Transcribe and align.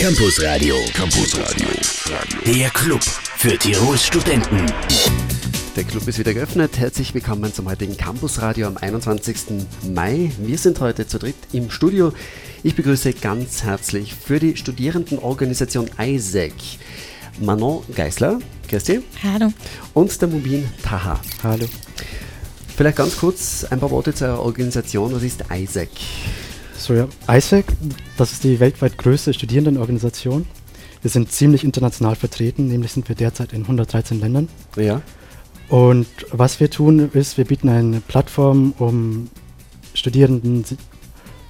Campus 0.00 0.42
Radio. 0.42 0.76
Campus 0.94 1.38
Radio. 1.38 1.68
Der 2.46 2.70
Club 2.70 3.02
für 3.02 3.58
Tirols 3.58 4.06
Studenten. 4.06 4.64
Der 5.76 5.84
Club 5.84 6.08
ist 6.08 6.18
wieder 6.18 6.32
geöffnet. 6.32 6.78
Herzlich 6.78 7.12
willkommen 7.12 7.52
zum 7.52 7.68
heutigen 7.68 7.98
Campusradio 7.98 8.66
am 8.68 8.78
21. 8.78 9.36
Mai. 9.94 10.32
Wir 10.38 10.56
sind 10.56 10.80
heute 10.80 11.06
zu 11.06 11.18
dritt 11.18 11.36
im 11.52 11.70
Studio. 11.70 12.14
Ich 12.62 12.76
begrüße 12.76 13.12
ganz 13.12 13.62
herzlich 13.62 14.14
für 14.14 14.40
die 14.40 14.56
Studierendenorganisation 14.56 15.90
ISAC 15.98 16.54
Manon 17.38 17.84
Geisler, 17.94 18.38
Christi. 18.68 19.02
Hallo. 19.22 19.52
Und 19.92 20.18
der 20.18 20.28
Mubin 20.28 20.66
Taha. 20.82 21.20
Hallo. 21.42 21.66
Vielleicht 22.74 22.96
ganz 22.96 23.18
kurz 23.18 23.66
ein 23.68 23.78
paar 23.78 23.90
Worte 23.90 24.14
zur 24.14 24.40
Organisation. 24.40 25.14
Was 25.14 25.22
ist 25.22 25.44
ISAC? 25.50 25.90
So 26.80 26.94
ja, 26.94 27.08
ISAC, 27.28 27.66
das 28.16 28.32
ist 28.32 28.42
die 28.42 28.58
weltweit 28.58 28.96
größte 28.96 29.34
Studierendenorganisation. 29.34 30.46
Wir 31.02 31.10
sind 31.10 31.30
ziemlich 31.30 31.62
international 31.62 32.16
vertreten, 32.16 32.68
nämlich 32.68 32.92
sind 32.92 33.06
wir 33.06 33.14
derzeit 33.14 33.52
in 33.52 33.62
113 33.62 34.18
Ländern. 34.18 34.48
Ja. 34.76 35.02
Und 35.68 36.06
was 36.32 36.58
wir 36.58 36.70
tun, 36.70 37.10
ist, 37.12 37.36
wir 37.36 37.44
bieten 37.44 37.68
eine 37.68 38.00
Plattform, 38.00 38.72
um 38.78 39.28
Studierenden 39.92 40.64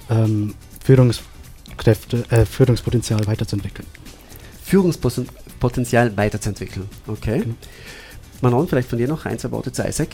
ähm, 0.09 0.53
Führungskräfte, 0.83 2.25
äh, 2.29 2.45
Führungspotenzial 2.45 3.25
weiterzuentwickeln. 3.25 3.87
Führungspotenzial 4.65 6.17
weiterzuentwickeln. 6.17 6.89
Okay. 7.07 7.39
Genau. 7.39 7.55
Manon, 8.41 8.67
vielleicht 8.67 8.89
von 8.89 8.97
dir 8.97 9.07
noch 9.07 9.25
ein, 9.25 9.39
zwei 9.39 9.51
Worte 9.51 9.71
zu 9.71 9.81
ISAC. 9.81 10.09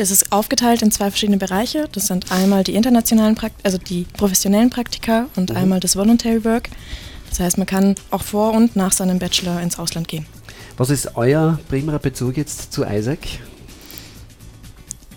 Es 0.00 0.12
ist 0.12 0.30
aufgeteilt 0.30 0.82
in 0.82 0.92
zwei 0.92 1.10
verschiedene 1.10 1.38
Bereiche. 1.38 1.88
Das 1.90 2.06
sind 2.06 2.30
einmal 2.30 2.62
die 2.62 2.74
internationalen 2.76 3.34
Praktika, 3.34 3.60
also 3.64 3.78
die 3.78 4.06
professionellen 4.16 4.70
Praktika 4.70 5.26
und 5.34 5.50
Mhm. 5.50 5.56
einmal 5.56 5.80
das 5.80 5.96
Voluntary 5.96 6.44
Work. 6.44 6.68
Das 7.28 7.40
heißt, 7.40 7.58
man 7.58 7.66
kann 7.66 7.96
auch 8.12 8.22
vor 8.22 8.52
und 8.52 8.76
nach 8.76 8.92
seinem 8.92 9.18
Bachelor 9.18 9.60
ins 9.60 9.76
Ausland 9.78 10.06
gehen. 10.06 10.24
Was 10.76 10.90
ist 10.90 11.16
euer 11.16 11.58
primärer 11.68 11.98
Bezug 11.98 12.36
jetzt 12.36 12.72
zu 12.72 12.84
ISAC? 12.84 13.18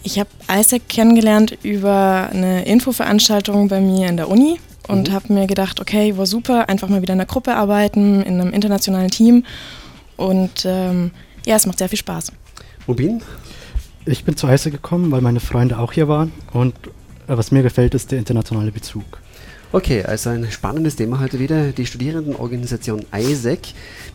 Ich 0.03 0.17
habe 0.17 0.29
Isaac 0.51 0.89
kennengelernt 0.89 1.55
über 1.61 2.29
eine 2.33 2.66
Infoveranstaltung 2.66 3.67
bei 3.67 3.79
mir 3.79 4.07
in 4.09 4.17
der 4.17 4.29
Uni 4.29 4.59
und 4.88 5.09
Mhm. 5.09 5.13
habe 5.13 5.31
mir 5.33 5.45
gedacht, 5.45 5.79
okay, 5.79 6.17
war 6.17 6.25
super, 6.25 6.67
einfach 6.69 6.89
mal 6.89 7.03
wieder 7.03 7.13
in 7.13 7.19
einer 7.19 7.27
Gruppe 7.27 7.53
arbeiten, 7.55 8.23
in 8.23 8.41
einem 8.41 8.51
internationalen 8.51 9.11
Team. 9.11 9.45
Und 10.17 10.63
ähm, 10.66 11.11
ja, 11.45 11.55
es 11.55 11.67
macht 11.67 11.77
sehr 11.77 11.88
viel 11.89 11.99
Spaß. 11.99 12.31
Mubin? 12.88 13.21
Ich 14.05 14.23
bin 14.23 14.35
zu 14.35 14.47
ISAC 14.47 14.71
gekommen, 14.71 15.11
weil 15.11 15.21
meine 15.21 15.39
Freunde 15.39 15.77
auch 15.77 15.94
hier 15.94 16.07
waren 16.07 16.31
und 16.53 16.73
äh, 17.27 17.38
was 17.38 17.52
mir 17.52 17.61
gefällt, 17.61 17.94
ist 17.94 18.11
der 18.11 18.19
internationale 18.19 18.71
Bezug. 18.71 19.03
Okay, 19.73 20.03
also 20.03 20.31
ein 20.31 20.52
spannendes 20.52 20.97
Thema 20.97 21.21
heute 21.21 21.39
wieder. 21.39 21.71
Die 21.71 21.85
Studierendenorganisation 21.85 23.05
ISAC 23.16 23.59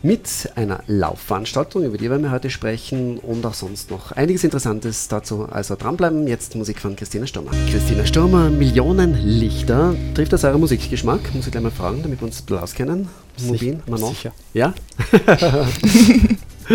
mit 0.03 0.51
einer 0.55 0.83
Laufveranstaltung, 0.85 1.83
über 1.83 1.97
die 1.97 2.11
werden 2.11 2.21
wir 2.21 2.31
heute 2.31 2.51
sprechen 2.51 3.17
und 3.17 3.43
auch 3.43 3.55
sonst 3.55 3.89
noch 3.89 4.11
einiges 4.11 4.43
Interessantes 4.43 5.07
dazu. 5.07 5.47
Also 5.49 5.75
dranbleiben. 5.75 6.27
Jetzt 6.27 6.53
Musik 6.55 6.79
von 6.79 6.95
Christina 6.95 7.25
Stürmer. 7.25 7.51
Christina 7.71 8.05
Stürmer, 8.05 8.51
Millionen 8.51 9.15
Lichter. 9.15 9.95
Trifft 10.13 10.33
das 10.33 10.43
euren 10.43 10.59
Musikgeschmack? 10.59 11.33
Muss 11.33 11.47
ich 11.47 11.51
gleich 11.51 11.63
mal 11.63 11.71
fragen, 11.71 12.03
damit 12.03 12.21
wir 12.21 12.27
uns 12.27 12.41
ein 12.41 12.45
bisschen 12.45 12.61
auskennen. 12.61 13.07
Mubin, 13.41 13.81
Manon? 13.87 14.13
Sicher. 14.13 14.33
Ja? 14.53 14.75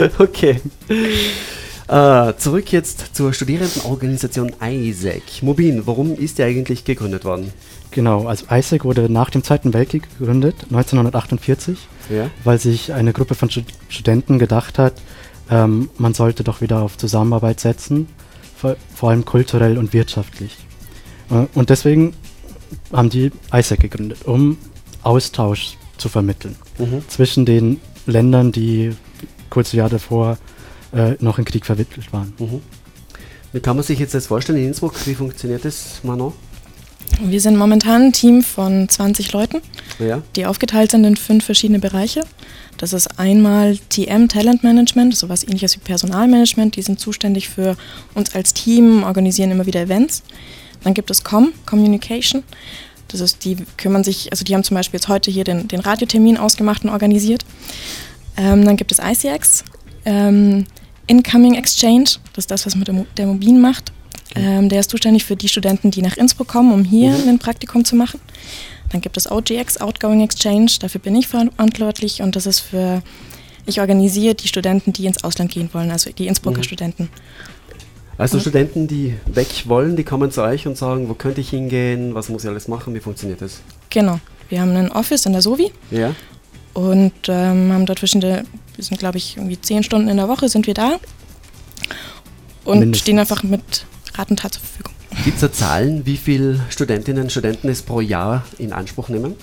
okay. 0.18 0.60
Äh, 1.92 2.36
zurück 2.38 2.72
jetzt 2.72 3.14
zur 3.14 3.34
Studierendenorganisation 3.34 4.54
ISAC. 4.62 5.42
Mubin, 5.42 5.86
warum 5.86 6.14
ist 6.14 6.38
die 6.38 6.42
eigentlich 6.42 6.84
gegründet 6.84 7.26
worden? 7.26 7.52
Genau, 7.90 8.26
also 8.26 8.46
ISAC 8.50 8.86
wurde 8.86 9.12
nach 9.12 9.28
dem 9.28 9.44
Zweiten 9.44 9.74
Weltkrieg 9.74 10.04
gegründet, 10.18 10.56
1948, 10.70 11.76
Ja? 12.08 12.30
weil 12.44 12.58
sich 12.58 12.94
eine 12.94 13.12
Gruppe 13.12 13.34
von 13.34 13.50
Stud 13.50 13.66
Studenten 13.90 14.38
gedacht 14.38 14.78
hat, 14.78 14.94
ähm, 15.50 15.90
man 15.98 16.14
sollte 16.14 16.44
doch 16.44 16.62
wieder 16.62 16.80
auf 16.80 16.96
Zusammenarbeit 16.96 17.60
setzen, 17.60 18.08
vor, 18.56 18.76
vor 18.94 19.10
allem 19.10 19.26
kulturell 19.26 19.76
und 19.76 19.92
wirtschaftlich. 19.92 20.56
Äh, 21.30 21.44
und 21.52 21.68
deswegen 21.68 22.14
haben 22.90 23.10
die 23.10 23.30
ISAC 23.52 23.80
gegründet, 23.80 24.24
um 24.24 24.56
Austausch 25.02 25.76
zu 25.98 26.08
vermitteln 26.08 26.56
Mhm. 26.78 27.06
zwischen 27.08 27.44
den 27.44 27.80
Ländern, 28.06 28.50
die 28.50 28.92
kurze 29.50 29.76
Jahre 29.76 29.90
davor 29.90 30.38
äh, 30.92 31.16
noch 31.20 31.38
in 31.38 31.44
Krieg 31.44 31.66
verwickelt 31.66 32.12
waren. 32.12 32.32
Mhm. 32.38 32.60
Wie 33.52 33.60
kann 33.60 33.76
man 33.76 33.84
sich 33.84 33.98
jetzt 33.98 34.14
das 34.14 34.26
vorstellen 34.26 34.58
in 34.58 34.68
Innsbruck? 34.68 34.94
Wie 35.06 35.14
funktioniert 35.14 35.64
das, 35.64 36.00
Manon? 36.02 36.32
Wir 37.20 37.40
sind 37.40 37.56
momentan 37.56 38.02
ein 38.02 38.12
Team 38.12 38.42
von 38.42 38.88
20 38.88 39.32
Leuten. 39.32 39.60
Ja? 39.98 40.22
die 40.36 40.46
aufgeteilt 40.46 40.90
sind 40.90 41.04
in 41.04 41.16
fünf 41.16 41.44
verschiedene 41.44 41.78
Bereiche. 41.78 42.24
Das 42.78 42.92
ist 42.92 43.18
einmal 43.18 43.76
TM 43.90 44.28
Talent 44.28 44.64
Management, 44.64 45.16
sowas 45.16 45.44
ähnliches 45.44 45.76
wie 45.76 45.80
Personalmanagement. 45.80 46.76
Die 46.76 46.82
sind 46.82 46.98
zuständig 46.98 47.48
für 47.48 47.76
uns 48.14 48.34
als 48.34 48.54
Team, 48.54 49.04
organisieren 49.04 49.50
immer 49.50 49.66
wieder 49.66 49.82
Events. 49.82 50.22
Dann 50.82 50.94
gibt 50.94 51.10
es 51.10 51.22
Com, 51.22 51.52
Communication. 51.66 52.42
Das 53.08 53.20
ist, 53.20 53.44
die 53.44 53.56
kümmern 53.76 54.04
sich, 54.04 54.32
also 54.32 54.44
die 54.44 54.54
haben 54.54 54.64
zum 54.64 54.76
Beispiel 54.76 54.98
jetzt 54.98 55.08
heute 55.08 55.30
hier 55.30 55.44
den, 55.44 55.68
den 55.68 55.80
Radiotermin 55.80 56.38
ausgemacht 56.38 56.82
und 56.84 56.90
organisiert. 56.90 57.44
Ähm, 58.36 58.64
dann 58.64 58.76
gibt 58.76 58.90
es 58.90 58.98
ICX, 58.98 59.64
ähm, 60.06 60.66
Incoming 61.16 61.54
Exchange, 61.56 62.04
das 62.32 62.44
ist 62.44 62.50
das, 62.50 62.64
was 62.64 62.74
mit 62.74 62.88
der, 62.88 62.94
Mo- 62.94 63.06
der 63.18 63.26
Mobil 63.26 63.52
macht. 63.58 63.92
Ähm, 64.34 64.70
der 64.70 64.80
ist 64.80 64.88
zuständig 64.90 65.24
für 65.24 65.36
die 65.36 65.48
Studenten, 65.48 65.90
die 65.90 66.00
nach 66.00 66.16
Innsbruck 66.16 66.48
kommen, 66.48 66.72
um 66.72 66.84
hier 66.84 67.10
Mhm. 67.10 67.28
ein 67.28 67.38
Praktikum 67.38 67.84
zu 67.84 67.96
machen. 67.96 68.18
Dann 68.90 69.02
gibt 69.02 69.18
es 69.18 69.30
OGX, 69.30 69.78
Outgoing 69.78 70.22
Exchange, 70.22 70.70
dafür 70.80 71.02
bin 71.02 71.14
ich 71.16 71.28
verantwortlich 71.28 72.22
und 72.22 72.34
das 72.34 72.46
ist 72.46 72.60
für, 72.60 73.02
ich 73.66 73.78
organisiere 73.80 74.34
die 74.34 74.48
Studenten, 74.48 74.94
die 74.94 75.04
ins 75.04 75.22
Ausland 75.22 75.50
gehen 75.52 75.68
wollen, 75.74 75.90
also 75.90 76.10
die 76.10 76.26
Innsbrucker 76.28 76.58
Mhm. 76.58 76.62
Studenten. 76.64 77.08
Also. 78.16 78.38
Studenten, 78.40 78.86
die 78.88 79.14
weg 79.26 79.48
wollen, 79.66 79.96
die 79.96 80.04
kommen 80.04 80.30
zu 80.30 80.42
euch 80.42 80.66
und 80.66 80.78
sagen, 80.78 81.08
wo 81.10 81.14
könnte 81.14 81.40
ich 81.42 81.50
hingehen, 81.50 82.14
was 82.14 82.28
muss 82.30 82.44
ich 82.44 82.48
alles 82.50 82.68
machen, 82.68 82.94
wie 82.94 83.00
funktioniert 83.00 83.42
das? 83.42 83.60
Genau. 83.90 84.18
Wir 84.48 84.60
haben 84.62 84.74
ein 84.76 84.90
Office 84.92 85.26
in 85.26 85.32
der 85.32 85.42
Sovi 85.42 85.72
Ja? 85.90 86.14
Und 86.74 87.12
ähm, 87.28 87.72
haben 87.72 87.86
dort 87.86 87.98
verschiedene, 87.98 88.44
wir 88.76 88.84
sind 88.84 88.98
glaube 88.98 89.18
ich 89.18 89.36
irgendwie 89.36 89.60
zehn 89.60 89.82
Stunden 89.82 90.08
in 90.08 90.16
der 90.16 90.28
Woche 90.28 90.48
sind 90.48 90.66
wir 90.66 90.74
da 90.74 90.96
und 92.64 92.78
Mindestens. 92.80 93.02
stehen 93.02 93.18
einfach 93.18 93.42
mit 93.42 93.84
Rat 94.14 94.30
und 94.30 94.38
Tat 94.38 94.54
zur 94.54 94.62
Verfügung. 94.62 94.92
Gibt 95.24 95.36
es 95.36 95.40
da 95.42 95.52
Zahlen, 95.52 96.06
wie 96.06 96.16
viele 96.16 96.60
Studentinnen 96.70 97.24
und 97.24 97.30
Studenten 97.30 97.68
es 97.68 97.82
pro 97.82 98.00
Jahr 98.00 98.44
in 98.58 98.72
Anspruch 98.72 99.08
nehmen? 99.08 99.34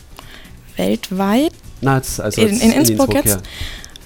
Weltweit 0.77 1.51
Na, 1.81 1.95
also 1.95 2.41
In- 2.41 2.47
jetzt 2.49 2.63
in 2.63 2.71
Innsbruck 2.71 3.13
jetzt? 3.13 3.27
ja. 3.27 3.41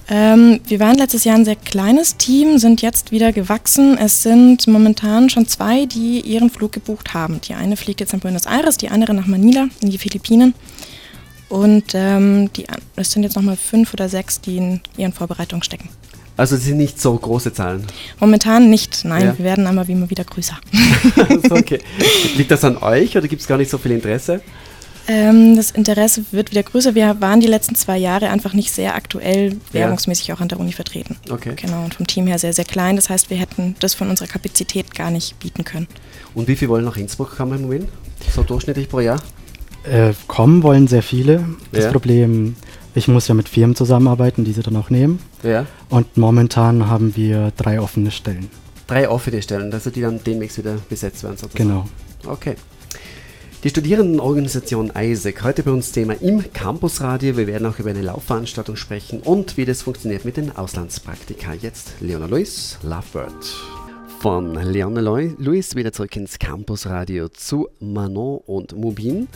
Ähm, 0.09 0.59
wir 0.67 0.81
waren 0.81 0.97
letztes 0.97 1.23
Jahr 1.23 1.35
ein 1.38 1.45
sehr 1.45 1.56
kleines 1.56 2.17
Team, 2.17 2.57
sind 2.57 2.81
jetzt 2.81 3.12
wieder 3.12 3.31
gewachsen. 3.31 3.97
Es 3.97 4.22
sind 4.22 4.67
momentan 4.67 5.29
schon 5.29 5.47
zwei, 5.47 5.85
die 5.85 6.19
ihren 6.19 6.50
Flug 6.50 6.73
gebucht 6.73 7.13
haben. 7.13 7.39
Die 7.39 7.53
eine 7.53 7.78
fliegt 7.78 8.01
jetzt 8.01 8.12
nach 8.12 8.19
Buenos 8.19 8.45
Aires, 8.45 8.75
die 8.78 8.89
andere 8.89 9.13
nach 9.13 9.28
Manila 9.28 9.67
in 9.81 9.91
die 9.91 9.97
Philippinen. 9.97 10.53
Und 11.50 11.94
ähm, 11.94 12.52
die, 12.54 12.66
es 12.96 13.12
sind 13.12 13.24
jetzt 13.24 13.36
nochmal 13.36 13.58
fünf 13.58 13.94
oder 13.94 14.09
sechs, 14.09 14.42
die 14.42 14.58
in 14.58 14.81
ihren 14.98 15.14
Vorbereitungen 15.14 15.64
stecken. 15.64 15.90
Also 16.36 16.56
es 16.56 16.64
sind 16.64 16.78
nicht 16.78 17.00
so 17.00 17.16
große 17.16 17.54
Zahlen. 17.54 17.86
Momentan 18.20 18.70
nicht, 18.70 19.06
nein, 19.06 19.26
Ja. 19.26 19.38
wir 19.38 19.46
werden 19.46 19.68
aber 19.68 19.88
wie 19.88 19.92
immer 19.92 20.09
wieder 20.09 20.24
größer. 20.24 20.58
also 21.30 21.42
okay. 21.56 21.80
Liegt 22.36 22.50
das 22.50 22.64
an 22.64 22.78
euch 22.78 23.16
oder 23.16 23.28
gibt 23.28 23.42
es 23.44 23.48
gar 23.48 23.58
nicht 23.59 23.70
so 23.70 23.78
viel 23.78 23.92
Interesse? 23.92 24.42
Ähm, 25.08 25.56
das 25.58 25.72
Interesse 25.72 26.24
wird 26.31 26.52
wieder 26.52 26.64
größer. 26.64 26.96
Wir 26.96 27.20
waren 27.22 27.40
die 27.42 27.48
letzten 27.48 27.75
zwei 27.75 27.98
Jahre 27.98 28.30
einfach 28.30 28.54
nicht 28.54 28.72
sehr 28.72 28.96
aktuell 28.96 29.58
werbungsmäßig 29.74 30.31
auch 30.34 30.40
an 30.40 30.48
der 30.48 30.60
Uni 30.60 30.72
vertreten. 30.72 31.18
Okay. 31.30 31.54
Genau, 31.56 31.84
und 31.84 31.94
vom 31.94 32.08
Team 32.08 32.25
her 32.25 32.40
sehr, 32.40 32.54
sehr 32.54 32.64
klein. 32.66 32.96
Das 32.96 33.10
heißt, 33.10 33.30
wir 33.30 33.38
hätten 33.38 33.75
das 33.80 33.94
von 33.94 34.10
unserer 34.10 34.28
Kapazität 34.28 34.96
gar 34.96 35.12
nicht 35.12 35.38
bieten 35.40 35.66
können. 35.66 35.88
Und 36.34 36.48
wie 36.48 36.56
viele 36.56 36.70
wollen 36.70 36.86
nach 36.86 36.98
Innsbruck 36.98 37.36
kommen 37.36 37.56
im 37.56 37.62
Moment? 37.64 37.90
So 38.34 38.44
durchschnittlich 38.44 38.88
pro 38.90 39.02
Jahr? 39.02 39.22
Äh, 39.83 40.13
kommen 40.27 40.63
wollen 40.63 40.88
sehr 40.88 41.03
viele. 41.03 41.45
Das 41.71 41.85
Ja. 41.85 41.91
Problem, 41.91 42.56
ich 42.95 43.07
muss 43.07 43.27
ja 43.27 43.33
mit 43.33 43.50
Firmen 43.50 43.75
zusammenarbeiten, 43.75 44.44
die 44.45 44.53
sie 44.53 44.62
dann 44.62 44.75
auch 44.77 44.89
nehmen. 44.89 45.19
Ja. 45.44 45.65
Und 45.89 46.18
momentan 46.18 46.88
haben 46.88 47.15
wir 47.15 47.51
drei 47.57 47.80
offene 47.81 48.12
Stellen. 48.12 48.50
Drei 48.88 49.09
offene 49.09 49.41
Stellen, 49.41 49.74
also 49.74 49.89
die 49.89 50.01
dann 50.01 50.24
demnächst 50.24 50.57
wieder 50.57 50.77
besetzt 50.89 51.24
werden 51.24 51.38
sozusagen. 51.38 51.69
Genau. 51.69 51.88
Okay. 52.25 52.56
Die 53.63 53.69
Studierendenorganisation 53.69 54.91
ISAC, 54.94 55.41
heute 55.44 55.63
bei 55.63 55.71
uns 55.71 55.94
Thema 55.94 56.21
im 56.21 56.44
Campusradio. 56.51 57.38
Wir 57.38 57.47
werden 57.47 57.65
auch 57.65 57.79
über 57.79 57.91
eine 57.91 58.01
Laufveranstaltung 58.01 58.75
sprechen 58.75 59.21
und 59.21 59.56
wie 59.56 59.63
das 59.63 59.81
funktioniert 59.83 60.25
mit 60.25 60.36
den 60.36 60.53
Auslandspraktika. 60.56 61.53
Jetzt 61.53 61.94
Leona 62.01 62.25
Lewis, 62.25 62.77
Lovebird. 62.83 63.31
Von 64.19 64.53
Leona 64.56 65.00
Lewis 65.00 65.75
wieder 65.75 65.94
zurück 65.94 66.15
ins 66.18 66.39
Campusradio 66.39 67.29
zu 67.29 67.69
Manon 67.79 68.41
und 68.45 68.75
Mubin. 68.75 69.27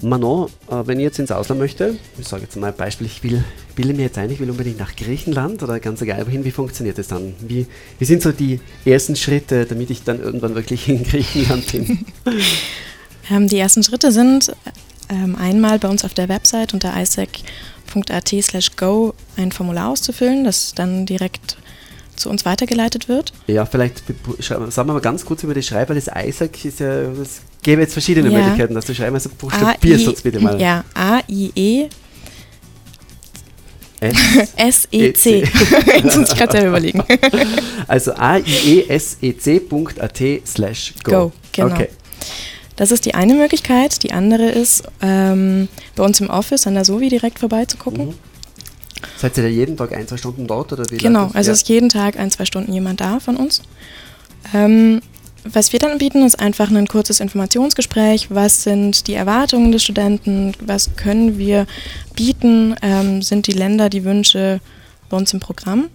Manon, 0.00 0.48
äh, 0.70 0.86
wenn 0.86 0.98
ich 0.98 1.04
jetzt 1.04 1.18
ins 1.18 1.30
Ausland 1.30 1.60
möchte, 1.60 1.96
ich 2.18 2.28
sage 2.28 2.44
jetzt 2.44 2.56
mal 2.56 2.68
ein 2.68 2.76
Beispiel, 2.76 3.06
ich 3.06 3.22
will, 3.22 3.44
bilde 3.74 3.94
mir 3.94 4.02
jetzt 4.02 4.18
ein, 4.18 4.30
ich 4.30 4.38
will 4.40 4.50
unbedingt 4.50 4.78
nach 4.78 4.94
Griechenland 4.94 5.62
oder 5.62 5.80
ganz 5.80 6.00
egal 6.02 6.26
wohin, 6.26 6.44
wie 6.44 6.50
funktioniert 6.50 6.98
das 6.98 7.08
dann? 7.08 7.34
Wie, 7.40 7.66
wie 7.98 8.04
sind 8.04 8.22
so 8.22 8.32
die 8.32 8.60
ersten 8.84 9.16
Schritte, 9.16 9.66
damit 9.66 9.90
ich 9.90 10.04
dann 10.04 10.20
irgendwann 10.20 10.54
wirklich 10.54 10.88
in 10.88 11.02
Griechenland 11.04 11.70
bin? 11.72 12.04
Ähm, 13.30 13.46
die 13.46 13.58
ersten 13.58 13.82
Schritte 13.82 14.10
sind 14.10 14.52
ähm, 15.10 15.36
einmal 15.36 15.78
bei 15.78 15.88
uns 15.88 16.04
auf 16.04 16.14
der 16.14 16.30
Website 16.30 16.72
unter 16.74 16.98
isaac.at 16.98 18.34
slash 18.40 18.76
go 18.76 19.12
ein 19.36 19.52
Formular 19.52 19.90
auszufüllen, 19.90 20.44
das 20.44 20.74
dann 20.74 21.04
direkt 21.04 21.58
zu 22.18 22.28
uns 22.30 22.44
weitergeleitet 22.44 23.08
wird. 23.08 23.32
Ja, 23.46 23.66
vielleicht 23.66 24.02
sagen 24.38 24.72
wir 24.74 24.84
mal 24.84 25.00
ganz 25.00 25.24
kurz 25.24 25.42
über 25.42 25.54
die 25.54 25.62
Schreibe, 25.62 25.90
weil 25.90 26.00
das 26.00 26.10
Isaac 26.14 26.64
ist 26.64 26.80
ja, 26.80 27.02
es 27.02 27.42
gäbe 27.62 27.82
jetzt 27.82 27.92
verschiedene 27.92 28.30
ja. 28.30 28.38
Möglichkeiten, 28.38 28.74
dass 28.74 28.86
du 28.86 28.94
schreiben, 28.94 29.14
also 29.14 29.30
buchstabierst 29.36 30.08
uns 30.08 30.22
bitte 30.22 30.40
mal. 30.40 30.60
Ja, 30.60 30.84
A-I-E 30.94 31.88
S-E-C. 34.00 35.44
Jetzt 35.86 36.16
muss 36.16 36.30
ich 36.30 36.38
gerade 36.38 36.52
selber 36.52 36.68
überlegen. 36.68 37.02
also 37.88 38.12
aiesec.at 38.12 38.52
slash 40.46 40.94
go. 41.02 41.10
Go, 41.10 41.32
genau. 41.52 41.74
Okay. 41.74 41.88
Das 42.76 42.92
ist 42.92 43.04
die 43.06 43.14
eine 43.14 43.34
Möglichkeit. 43.34 44.04
Die 44.04 44.12
andere 44.12 44.50
ist, 44.50 44.84
ähm, 45.02 45.66
bei 45.96 46.04
uns 46.04 46.20
im 46.20 46.30
Office 46.30 46.68
an 46.68 46.74
der 46.74 46.84
Sovi 46.84 47.08
direkt 47.08 47.40
vorbeizugucken. 47.40 48.06
Mhm. 48.06 48.14
Seid 49.16 49.36
ihr 49.36 49.44
da 49.44 49.48
jeden 49.48 49.76
Tag 49.76 49.92
ein, 49.92 50.06
zwei 50.06 50.16
Stunden 50.16 50.46
dort? 50.46 50.72
Oder 50.72 50.84
wie 50.90 50.96
genau, 50.96 51.30
also 51.34 51.50
ja. 51.50 51.54
ist 51.54 51.68
jeden 51.68 51.88
Tag 51.88 52.18
ein, 52.18 52.30
zwei 52.30 52.44
Stunden 52.44 52.72
jemand 52.72 53.00
da 53.00 53.20
von 53.20 53.36
uns. 53.36 53.62
Ähm, 54.54 55.00
was 55.44 55.72
wir 55.72 55.78
dann 55.78 55.98
bieten, 55.98 56.24
ist 56.26 56.38
einfach 56.38 56.70
ein 56.70 56.86
kurzes 56.86 57.20
Informationsgespräch. 57.20 58.30
Was 58.30 58.64
sind 58.64 59.06
die 59.06 59.14
Erwartungen 59.14 59.72
des 59.72 59.82
Studenten? 59.82 60.52
Was 60.60 60.96
können 60.96 61.38
wir 61.38 61.66
bieten? 62.14 62.74
Ähm, 62.82 63.22
sind 63.22 63.46
die 63.46 63.52
Länder, 63.52 63.88
die 63.88 64.04
Wünsche 64.04 64.60
bei 65.08 65.16
uns 65.16 65.32
im 65.32 65.40
Programm? 65.40 65.88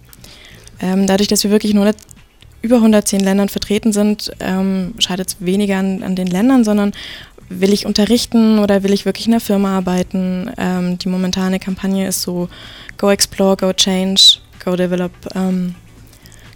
Ähm, 0.80 1.06
dadurch, 1.06 1.28
dass 1.28 1.44
wir 1.44 1.50
wirklich 1.50 1.74
nur 1.74 1.92
über 2.62 2.76
110 2.76 3.20
Ländern 3.20 3.50
vertreten 3.50 3.92
sind, 3.92 4.32
ähm, 4.40 4.94
scheidet 4.98 5.28
es 5.28 5.36
weniger 5.40 5.76
an, 5.76 6.02
an, 6.02 6.16
den 6.16 6.26
Ländern, 6.26 6.64
sondern 6.64 6.92
will 7.48 7.72
ich 7.72 7.86
unterrichten 7.86 8.58
oder 8.58 8.82
will 8.82 8.92
ich 8.92 9.04
wirklich 9.04 9.26
in 9.26 9.32
der 9.32 9.40
Firma 9.40 9.76
arbeiten? 9.76 10.50
Ähm, 10.56 10.98
die 10.98 11.08
momentane 11.08 11.58
Kampagne 11.58 12.08
ist 12.08 12.22
so 12.22 12.48
Go 12.98 13.10
Explore, 13.10 13.56
Go 13.56 13.72
Change, 13.72 14.38
Go 14.64 14.76
Develop, 14.76 15.12
ähm, 15.34 15.74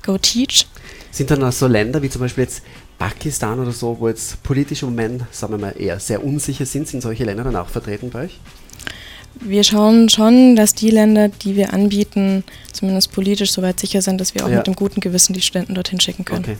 Go 0.02 0.18
Teach. 0.18 0.66
Sind 1.10 1.30
dann 1.30 1.42
auch 1.42 1.52
so 1.52 1.66
Länder 1.66 2.02
wie 2.02 2.10
zum 2.10 2.20
Beispiel 2.20 2.44
jetzt 2.44 2.62
Pakistan 2.98 3.60
oder 3.60 3.72
so, 3.72 3.96
wo 3.98 4.08
jetzt 4.08 4.42
politisch 4.42 4.82
im 4.82 4.90
Moment, 4.90 5.22
sagen 5.30 5.52
wir 5.52 5.58
mal, 5.58 5.74
eher 5.78 6.00
sehr 6.00 6.24
unsicher 6.24 6.66
sind, 6.66 6.88
sind 6.88 7.00
solche 7.00 7.24
Länder 7.24 7.44
dann 7.44 7.56
auch 7.56 7.68
vertreten 7.68 8.10
bei 8.10 8.24
euch? 8.24 8.40
Wir 9.40 9.62
schauen 9.62 10.08
schon, 10.08 10.56
dass 10.56 10.74
die 10.74 10.90
Länder, 10.90 11.28
die 11.28 11.54
wir 11.54 11.72
anbieten, 11.72 12.42
zumindest 12.72 13.12
politisch 13.12 13.52
soweit 13.52 13.78
sicher 13.78 14.02
sind, 14.02 14.20
dass 14.20 14.34
wir 14.34 14.44
auch 14.44 14.50
ja. 14.50 14.56
mit 14.56 14.66
dem 14.66 14.74
guten 14.74 15.00
Gewissen 15.00 15.32
die 15.32 15.40
Studenten 15.40 15.74
dorthin 15.74 16.00
schicken 16.00 16.24
können. 16.24 16.44
Okay. 16.44 16.56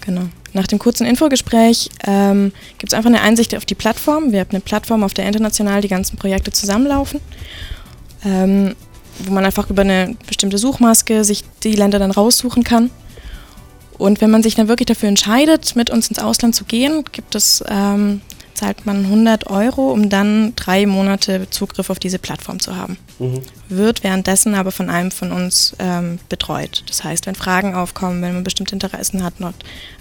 Genau. 0.00 0.22
Nach 0.52 0.66
dem 0.66 0.78
kurzen 0.78 1.06
Infogespräch 1.06 1.90
ähm, 2.06 2.52
gibt 2.78 2.92
es 2.92 2.96
einfach 2.96 3.10
eine 3.10 3.20
Einsicht 3.20 3.54
auf 3.54 3.64
die 3.64 3.74
Plattform. 3.74 4.32
Wir 4.32 4.40
haben 4.40 4.50
eine 4.50 4.60
Plattform, 4.60 5.04
auf 5.04 5.14
der 5.14 5.26
international 5.26 5.80
die 5.80 5.88
ganzen 5.88 6.16
Projekte 6.16 6.50
zusammenlaufen, 6.50 7.20
ähm, 8.24 8.74
wo 9.20 9.32
man 9.32 9.44
einfach 9.44 9.70
über 9.70 9.82
eine 9.82 10.16
bestimmte 10.26 10.58
Suchmaske 10.58 11.24
sich 11.24 11.44
die 11.62 11.74
Länder 11.74 11.98
dann 11.98 12.10
raussuchen 12.10 12.64
kann 12.64 12.90
und 14.00 14.22
wenn 14.22 14.30
man 14.30 14.42
sich 14.42 14.54
dann 14.54 14.66
wirklich 14.66 14.86
dafür 14.86 15.10
entscheidet, 15.10 15.76
mit 15.76 15.90
uns 15.90 16.08
ins 16.08 16.18
Ausland 16.18 16.54
zu 16.54 16.64
gehen, 16.64 17.04
gibt 17.12 17.34
es, 17.34 17.62
ähm, 17.68 18.22
zahlt 18.54 18.86
man 18.86 19.04
100 19.04 19.48
Euro, 19.48 19.90
um 19.92 20.08
dann 20.08 20.54
drei 20.56 20.86
Monate 20.86 21.48
Zugriff 21.50 21.90
auf 21.90 21.98
diese 21.98 22.18
Plattform 22.18 22.60
zu 22.60 22.76
haben. 22.76 22.98
Mhm. 23.18 23.40
Wird 23.68 24.04
währenddessen 24.04 24.54
aber 24.54 24.72
von 24.72 24.90
einem 24.90 25.10
von 25.10 25.32
uns 25.32 25.74
ähm, 25.78 26.18
betreut. 26.28 26.84
Das 26.88 27.04
heißt, 27.04 27.26
wenn 27.26 27.34
Fragen 27.34 27.74
aufkommen, 27.74 28.22
wenn 28.22 28.34
man 28.34 28.44
bestimmte 28.44 28.74
Interessen 28.74 29.22
hat, 29.22 29.34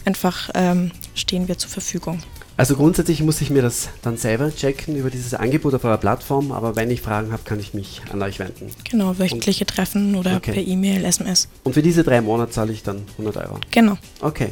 einfach 0.06 0.50
ähm, 0.54 0.92
stehen 1.16 1.48
wir 1.48 1.58
zur 1.58 1.70
Verfügung. 1.70 2.22
Also 2.60 2.76
grundsätzlich 2.76 3.24
muss 3.24 3.40
ich 3.40 3.52
mir 3.52 3.62
das 3.62 3.88
dann 4.02 4.18
selber 4.18 4.54
checken 4.54 4.98
über 4.98 5.10
dieses 5.10 5.34
Angebot 5.34 5.74
auf 5.76 5.86
eurer 5.86 5.98
Plattform, 5.98 6.52
aber 6.52 6.76
wenn 6.76 6.92
ich 6.92 7.02
Fragen 7.02 7.32
habe, 7.32 7.44
kann 7.46 7.58
ich 7.58 7.74
mich 7.74 8.02
an 8.12 8.22
euch 8.22 8.38
wenden. 8.40 8.70
Genau, 8.84 9.18
wöchentliche 9.18 9.64
Und, 9.64 9.70
Treffen 9.70 10.16
oder 10.16 10.36
okay. 10.36 10.52
per 10.52 10.62
E-Mail, 10.62 11.06
SMS. 11.06 11.48
Und 11.64 11.72
für 11.72 11.82
diese 11.82 12.04
drei 12.04 12.20
Monate 12.20 12.52
zahle 12.52 12.74
ich 12.74 12.84
dann 12.84 13.04
100 13.14 13.38
Euro? 13.38 13.62
Genau. 13.72 13.98
Okay. 14.20 14.50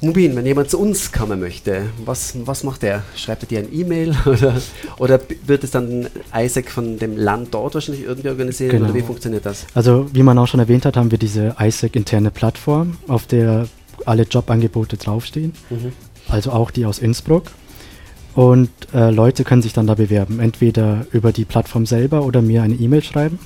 Mubin, 0.00 0.36
wenn 0.36 0.46
jemand 0.46 0.70
zu 0.70 0.78
uns 0.78 1.12
kommen 1.12 1.40
möchte, 1.40 1.86
was, 2.04 2.34
was 2.44 2.64
macht 2.64 2.84
er? 2.84 3.02
Schreibt 3.14 3.44
er 3.44 3.48
dir 3.48 3.58
ein 3.60 3.68
E-Mail 3.72 4.14
oder, 4.26 4.54
oder 4.98 5.20
wird 5.46 5.64
es 5.64 5.70
dann 5.70 6.08
Isaac 6.34 6.70
von 6.70 6.98
dem 6.98 7.16
Land 7.16 7.54
dort 7.54 7.74
wahrscheinlich 7.74 8.04
irgendwie 8.04 8.28
organisieren 8.28 8.70
genau. 8.70 8.84
oder 8.86 8.94
wie 8.94 9.02
funktioniert 9.02 9.46
das? 9.46 9.66
Also 9.74 10.06
wie 10.12 10.22
man 10.22 10.38
auch 10.38 10.46
schon 10.46 10.60
erwähnt 10.60 10.84
hat, 10.84 10.96
haben 10.96 11.10
wir 11.10 11.18
diese 11.18 11.56
Isaac 11.60 11.96
interne 11.96 12.30
Plattform, 12.30 12.96
auf 13.08 13.26
der 13.26 13.68
alle 14.04 14.24
Jobangebote 14.24 14.96
draufstehen. 14.96 15.52
Mhm 15.70 15.92
also 16.28 16.50
auch 16.52 16.70
die 16.70 16.86
aus 16.86 16.98
Innsbruck. 16.98 17.44
Und 18.34 18.70
äh, 18.92 19.10
Leute 19.10 19.44
können 19.44 19.62
sich 19.62 19.72
dann 19.72 19.86
da 19.86 19.94
bewerben, 19.94 20.40
entweder 20.40 21.06
über 21.12 21.32
die 21.32 21.46
Plattform 21.46 21.86
selber 21.86 22.22
oder 22.22 22.42
mir 22.42 22.62
eine 22.62 22.74
E-Mail 22.74 23.02
schreiben. 23.02 23.38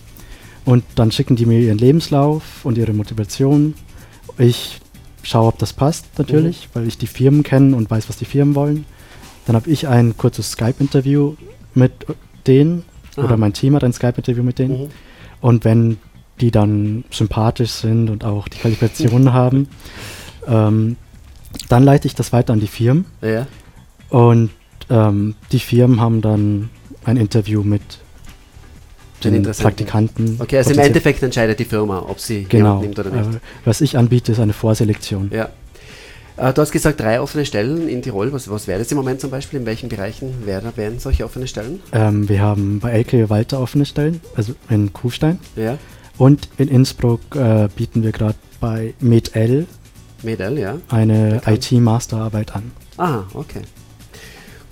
Und 0.64 0.84
dann 0.96 1.12
schicken 1.12 1.36
die 1.36 1.46
mir 1.46 1.60
ihren 1.60 1.78
Lebenslauf 1.78 2.64
und 2.64 2.76
ihre 2.76 2.92
Motivation. 2.92 3.74
Ich 4.36 4.80
schaue, 5.22 5.48
ob 5.48 5.58
das 5.58 5.72
passt 5.72 6.06
natürlich, 6.18 6.68
mhm. 6.68 6.70
weil 6.74 6.88
ich 6.88 6.98
die 6.98 7.06
Firmen 7.06 7.42
kenne 7.42 7.76
und 7.76 7.90
weiß, 7.90 8.08
was 8.08 8.16
die 8.16 8.24
Firmen 8.24 8.54
wollen. 8.54 8.84
Dann 9.46 9.56
habe 9.56 9.70
ich 9.70 9.88
ein 9.88 10.16
kurzes 10.16 10.52
Skype-Interview 10.52 11.34
mit 11.74 11.92
denen 12.46 12.84
Aha. 13.16 13.24
oder 13.24 13.36
mein 13.36 13.52
Team 13.52 13.74
hat 13.74 13.84
ein 13.84 13.92
Skype-Interview 13.92 14.42
mit 14.42 14.58
denen. 14.58 14.82
Mhm. 14.82 14.88
Und 15.40 15.64
wenn 15.64 15.98
die 16.40 16.50
dann 16.50 17.04
sympathisch 17.10 17.70
sind 17.70 18.10
und 18.10 18.24
auch 18.24 18.48
die 18.48 18.58
Qualifikationen 18.58 19.32
haben, 19.32 19.68
ähm, 20.46 20.96
dann 21.68 21.82
leite 21.82 22.06
ich 22.06 22.14
das 22.14 22.32
weiter 22.32 22.52
an 22.52 22.60
die 22.60 22.66
Firmen. 22.66 23.06
Ja. 23.22 23.46
Und 24.08 24.50
ähm, 24.88 25.34
die 25.52 25.58
Firmen 25.58 26.00
haben 26.00 26.20
dann 26.20 26.70
ein 27.04 27.16
Interview 27.16 27.62
mit 27.62 27.82
den 29.20 29.42
Praktikanten. 29.42 30.36
Okay, 30.38 30.58
also 30.58 30.72
im 30.72 30.78
Endeffekt 30.78 31.22
entscheidet 31.22 31.58
die 31.58 31.64
Firma, 31.64 32.04
ob 32.08 32.20
sie 32.20 32.44
genau, 32.44 32.80
nimmt 32.80 32.98
oder 32.98 33.10
nicht. 33.10 33.40
Was 33.64 33.80
ich 33.80 33.98
anbiete, 33.98 34.32
ist 34.32 34.40
eine 34.40 34.52
Vorselektion. 34.52 35.30
Ja. 35.32 35.50
Äh, 36.36 36.52
du 36.54 36.62
hast 36.62 36.70
gesagt, 36.70 37.00
drei 37.00 37.20
offene 37.20 37.44
Stellen 37.44 37.88
in 37.88 38.00
Tirol. 38.00 38.32
Was, 38.32 38.48
was 38.48 38.66
wäre 38.66 38.78
das 38.78 38.90
im 38.90 38.96
Moment 38.96 39.20
zum 39.20 39.30
Beispiel? 39.30 39.60
In 39.60 39.66
welchen 39.66 39.88
Bereichen 39.88 40.46
wären, 40.46 40.72
wären 40.76 40.98
solche 40.98 41.24
offene 41.24 41.46
Stellen? 41.46 41.80
Ähm, 41.92 42.28
wir 42.28 42.40
haben 42.40 42.80
bei 42.80 42.92
LKW 42.92 43.28
Walter 43.28 43.60
offene 43.60 43.84
Stellen, 43.84 44.20
also 44.36 44.54
in 44.70 44.92
Kufstein. 44.92 45.38
Ja. 45.56 45.76
Und 46.16 46.48
in 46.56 46.68
Innsbruck 46.68 47.20
äh, 47.34 47.68
bieten 47.74 48.02
wir 48.02 48.12
gerade 48.12 48.36
bei 48.60 48.94
MedL 49.00 49.66
Medel, 50.22 50.58
ja. 50.58 50.76
Eine 50.88 51.40
IT-Masterarbeit 51.46 52.54
an. 52.54 52.72
Ah, 52.98 53.22
okay. 53.34 53.62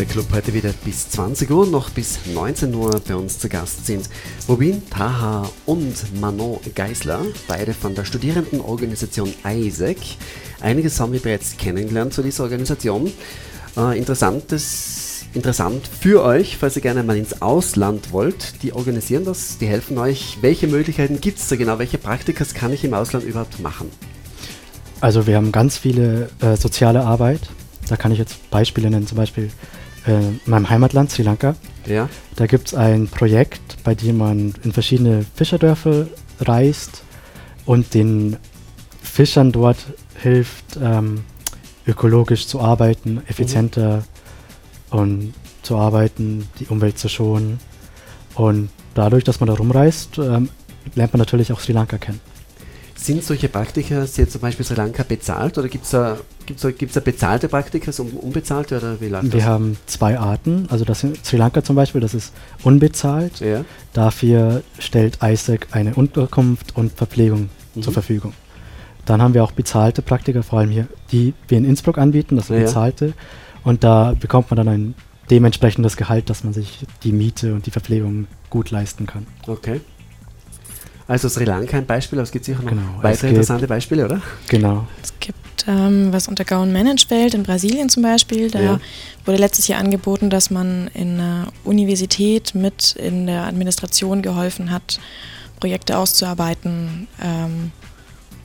Der 0.01 0.09
Club 0.09 0.29
heute 0.33 0.55
wieder 0.55 0.73
bis 0.83 1.11
20 1.11 1.51
Uhr, 1.51 1.67
noch 1.67 1.91
bis 1.91 2.21
19 2.33 2.75
Uhr 2.75 3.03
bei 3.07 3.15
uns 3.15 3.39
zu 3.39 3.51
Gast 3.51 3.85
sind 3.85 4.09
Rubin 4.49 4.81
Taha 4.89 5.47
und 5.67 6.19
Manon 6.19 6.59
Geisler, 6.75 7.21
beide 7.47 7.75
von 7.75 7.95
der 7.95 8.07
Studierendenorganisation 8.07 9.31
ISAC. 9.45 9.99
Einiges 10.63 10.99
haben 10.99 11.13
wir 11.13 11.21
bereits 11.21 11.59
kennengelernt 11.59 12.15
zu 12.15 12.23
dieser 12.23 12.45
Organisation. 12.45 13.13
Äh, 13.77 13.99
interessantes, 13.99 15.27
interessant 15.35 15.87
für 15.87 16.25
euch, 16.25 16.57
falls 16.57 16.77
ihr 16.77 16.83
gerne 16.83 17.03
mal 17.03 17.19
ins 17.19 17.43
Ausland 17.43 18.11
wollt. 18.11 18.63
Die 18.63 18.73
organisieren 18.73 19.27
das, 19.27 19.59
die 19.59 19.67
helfen 19.67 19.99
euch. 19.99 20.39
Welche 20.41 20.67
Möglichkeiten 20.67 21.21
gibt 21.21 21.41
es 21.41 21.49
da 21.49 21.57
genau? 21.57 21.79
Welche 21.79 21.99
Praktikas 21.99 22.55
kann 22.55 22.73
ich 22.73 22.85
im 22.85 22.95
Ausland 22.95 23.27
überhaupt 23.27 23.61
machen? 23.61 23.91
Also 25.03 25.27
wir 25.27 25.37
haben 25.37 25.53
ganz 25.53 25.77
viele 25.77 26.31
äh, 26.41 26.57
soziale 26.57 27.05
Arbeit. 27.05 27.51
Da 27.91 27.97
kann 27.97 28.13
ich 28.13 28.19
jetzt 28.19 28.51
Beispiele 28.51 28.89
nennen, 28.89 29.07
zum 29.07 29.19
Beispiel 29.19 29.51
in 30.19 30.41
meinem 30.47 30.69
Heimatland 30.69 31.11
Sri 31.11 31.23
Lanka. 31.23 31.57
Ja. 31.87 32.09
Da 32.37 32.47
gibt 32.47 32.69
es 32.69 32.75
ein 32.75 33.09
Projekt, 33.09 33.83
bei 33.85 33.95
dem 33.95 34.19
man 34.19 34.55
in 34.63 34.73
verschiedene 34.73 35.25
Fischerdörfer 35.35 36.07
reist 36.41 37.03
und 37.67 37.95
den 37.95 38.37
Fischern 39.03 39.53
dort 39.53 39.79
hilft, 40.21 40.79
ähm, 40.83 41.23
ökologisch 41.87 42.47
zu 42.47 42.61
arbeiten, 42.61 43.23
effizienter 43.27 44.05
und 44.91 45.35
zu 45.63 45.77
arbeiten, 45.77 46.49
die 46.59 46.67
Umwelt 46.67 46.99
zu 46.99 47.09
schonen. 47.09 47.59
Und 48.35 48.71
dadurch, 48.95 49.25
dass 49.25 49.41
man 49.41 49.49
da 49.49 49.55
rumreist, 49.55 50.19
ähm, 50.19 50.49
lernt 50.95 51.13
man 51.13 51.19
natürlich 51.19 51.53
auch 51.53 51.61
Sri 51.61 51.73
Lanka 51.73 51.99
kennen. 51.99 52.21
Sind 53.03 53.25
solche 53.25 53.49
Praktika 53.49 54.03
jetzt 54.05 54.31
zum 54.33 54.41
Beispiel 54.43 54.65
Sri 54.67 54.75
Lanka 54.75 55.03
bezahlt 55.05 55.57
oder 55.57 55.69
gibt 55.69 55.85
es 55.87 55.91
da, 55.93 56.19
gibt's 56.45 56.63
da, 56.63 56.71
gibt's 56.71 56.95
da 56.95 57.01
bezahlte 57.01 57.49
Praktika 57.49 57.91
und 58.03 58.13
unbezahlte 58.13 58.77
oder 58.77 59.01
wie 59.01 59.09
läuft 59.09 59.25
Wir 59.33 59.39
das? 59.41 59.45
haben 59.45 59.79
zwei 59.87 60.19
Arten. 60.19 60.67
Also 60.69 60.85
das 60.85 61.03
in 61.03 61.15
Sri 61.25 61.39
Lanka 61.39 61.65
zum 61.65 61.77
Beispiel, 61.77 62.03
das 62.03 62.13
ist 62.13 62.35
unbezahlt. 62.63 63.41
Ja. 63.41 63.65
Dafür 63.95 64.63
stellt 64.79 65.19
ISAC 65.23 65.69
eine 65.71 65.95
Unterkunft 65.95 66.77
und 66.77 66.93
Verpflegung 66.93 67.49
Mhm. 67.75 67.83
zur 67.83 67.93
Verfügung. 67.95 68.35
Dann 69.07 69.23
haben 69.23 69.33
wir 69.33 69.45
auch 69.45 69.53
bezahlte 69.53 70.03
Praktiker, 70.03 70.43
vor 70.43 70.59
allem 70.59 70.71
hier, 70.71 70.87
die 71.11 71.33
wir 71.49 71.57
in 71.57 71.65
Innsbruck 71.65 71.97
anbieten, 71.97 72.37
das 72.37 72.49
sind 72.49 72.57
Ja. 72.59 72.65
bezahlte. 72.65 73.15
Und 73.65 73.83
da 73.83 74.15
bekommt 74.19 74.51
man 74.51 74.57
dann 74.59 74.69
ein 74.69 74.95
dementsprechendes 75.31 75.97
Gehalt, 75.97 76.29
dass 76.29 76.45
man 76.45 76.53
sich 76.53 76.85
die 77.03 77.13
Miete 77.13 77.55
und 77.55 77.65
die 77.65 77.71
Verpflegung 77.71 78.27
gut 78.51 78.71
leisten 78.71 79.07
kann. 79.07 79.27
Okay. 79.47 79.81
Also 81.11 81.29
Sri 81.29 81.45
Lanka 81.45 81.77
ein 81.77 81.87
Beispiel, 81.87 82.19
aber 82.19 82.25
es 82.25 82.31
gibt 82.31 82.45
sicher 82.45 82.63
noch 82.63 82.71
Genau, 82.71 82.83
es 82.99 83.03
weitere 83.03 83.21
gibt- 83.23 83.31
interessante 83.31 83.67
Beispiele, 83.67 84.05
oder? 84.05 84.23
Genau. 84.49 84.87
Es 85.03 85.13
gibt 85.19 85.65
ähm, 85.67 86.13
was 86.13 86.29
unter 86.29 86.45
Gauen 86.45 86.73
Management 86.73 87.35
in 87.35 87.43
Brasilien 87.43 87.89
zum 87.89 88.03
Beispiel. 88.05 88.49
Da 88.51 88.61
Ja. 88.61 88.81
wurde 89.25 89.39
letztes 89.39 89.67
Jahr 89.67 89.81
angeboten, 89.81 90.31
dass 90.31 90.51
man 90.51 90.89
in 90.95 91.15
einer 91.21 91.49
Universität 91.65 92.55
mit 92.55 92.93
in 92.93 93.27
der 93.27 93.43
Administration 93.45 94.23
geholfen 94.23 94.71
hat, 94.71 95.01
Projekte 95.59 95.99
auszuarbeiten 95.99 97.09
ähm, 97.21 97.73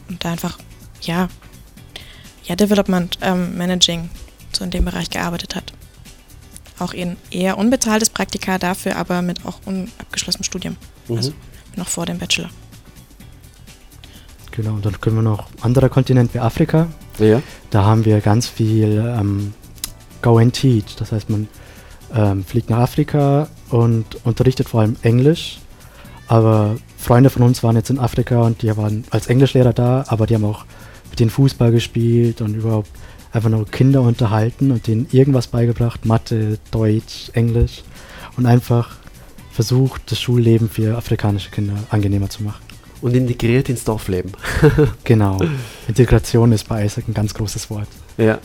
und 0.09 0.25
da 0.25 0.31
einfach, 0.31 0.57
ja, 1.01 1.29
ja, 2.45 2.55
Development 2.55 3.17
ähm, 3.21 3.55
Managing 3.57 4.09
so 4.51 4.63
in 4.63 4.71
dem 4.71 4.85
Bereich 4.85 5.09
gearbeitet 5.11 5.55
hat. 5.55 5.71
Auch 6.79 6.93
in 6.93 7.15
eher 7.29 7.57
unbezahltes 7.59 8.09
Praktika 8.09 8.57
dafür, 8.57 8.95
aber 8.97 9.21
mit 9.21 9.45
auch 9.45 9.59
unabgeschlossenem 9.65 10.43
Studium. 10.43 10.75
Mhm. 11.07 11.17
Also 11.17 11.31
noch 11.77 11.87
vor 11.87 12.05
dem 12.05 12.17
Bachelor. 12.17 12.49
Genau. 14.51 14.73
Und 14.73 14.85
dann 14.85 14.99
können 15.01 15.17
wir 15.17 15.21
noch 15.21 15.47
anderer 15.61 15.89
Kontinent 15.89 16.33
wie 16.33 16.39
Afrika. 16.39 16.87
Ja. 17.19 17.41
Da 17.69 17.83
haben 17.83 18.05
wir 18.05 18.21
ganz 18.21 18.47
viel 18.47 19.03
ähm, 19.17 19.53
Go 20.21 20.37
and 20.37 20.53
Teach. 20.53 20.95
Das 20.97 21.11
heißt, 21.11 21.29
man 21.29 21.47
ähm, 22.13 22.43
fliegt 22.43 22.69
nach 22.69 22.79
Afrika 22.79 23.47
und 23.69 24.25
unterrichtet 24.25 24.69
vor 24.69 24.81
allem 24.81 24.95
Englisch. 25.01 25.59
Aber 26.27 26.77
Freunde 26.97 27.29
von 27.29 27.43
uns 27.43 27.61
waren 27.63 27.75
jetzt 27.75 27.89
in 27.89 27.99
Afrika 27.99 28.41
und 28.41 28.61
die 28.61 28.75
waren 28.75 29.03
als 29.11 29.27
Englischlehrer 29.27 29.73
da, 29.73 30.05
aber 30.07 30.25
die 30.25 30.35
haben 30.35 30.45
auch 30.45 30.65
mit 31.09 31.19
denen 31.19 31.29
Fußball 31.29 31.71
gespielt 31.71 32.41
und 32.41 32.55
überhaupt 32.55 32.89
einfach 33.31 33.49
nur 33.49 33.65
Kinder 33.65 34.01
unterhalten 34.01 34.71
und 34.71 34.87
denen 34.87 35.07
irgendwas 35.11 35.47
beigebracht, 35.47 36.05
Mathe, 36.05 36.57
Deutsch, 36.71 37.29
Englisch 37.33 37.83
und 38.37 38.45
einfach 38.45 38.95
versucht, 39.55 40.11
das 40.11 40.19
Schulleben 40.19 40.69
für 40.69 40.97
afrikanische 40.97 41.49
Kinder 41.49 41.75
angenehmer 41.89 42.29
zu 42.29 42.43
machen. 42.43 42.61
Und 43.01 43.15
integriert 43.15 43.69
ins 43.69 43.83
Dorfleben. 43.83 44.33
Genau. 45.03 45.39
Integration 45.87 46.51
ist 46.51 46.67
bei 46.67 46.85
Isaac 46.85 47.07
ein 47.07 47.13
ganz 47.13 47.33
großes 47.33 47.69
Wort. 47.69 47.87
Ja. 48.17 48.39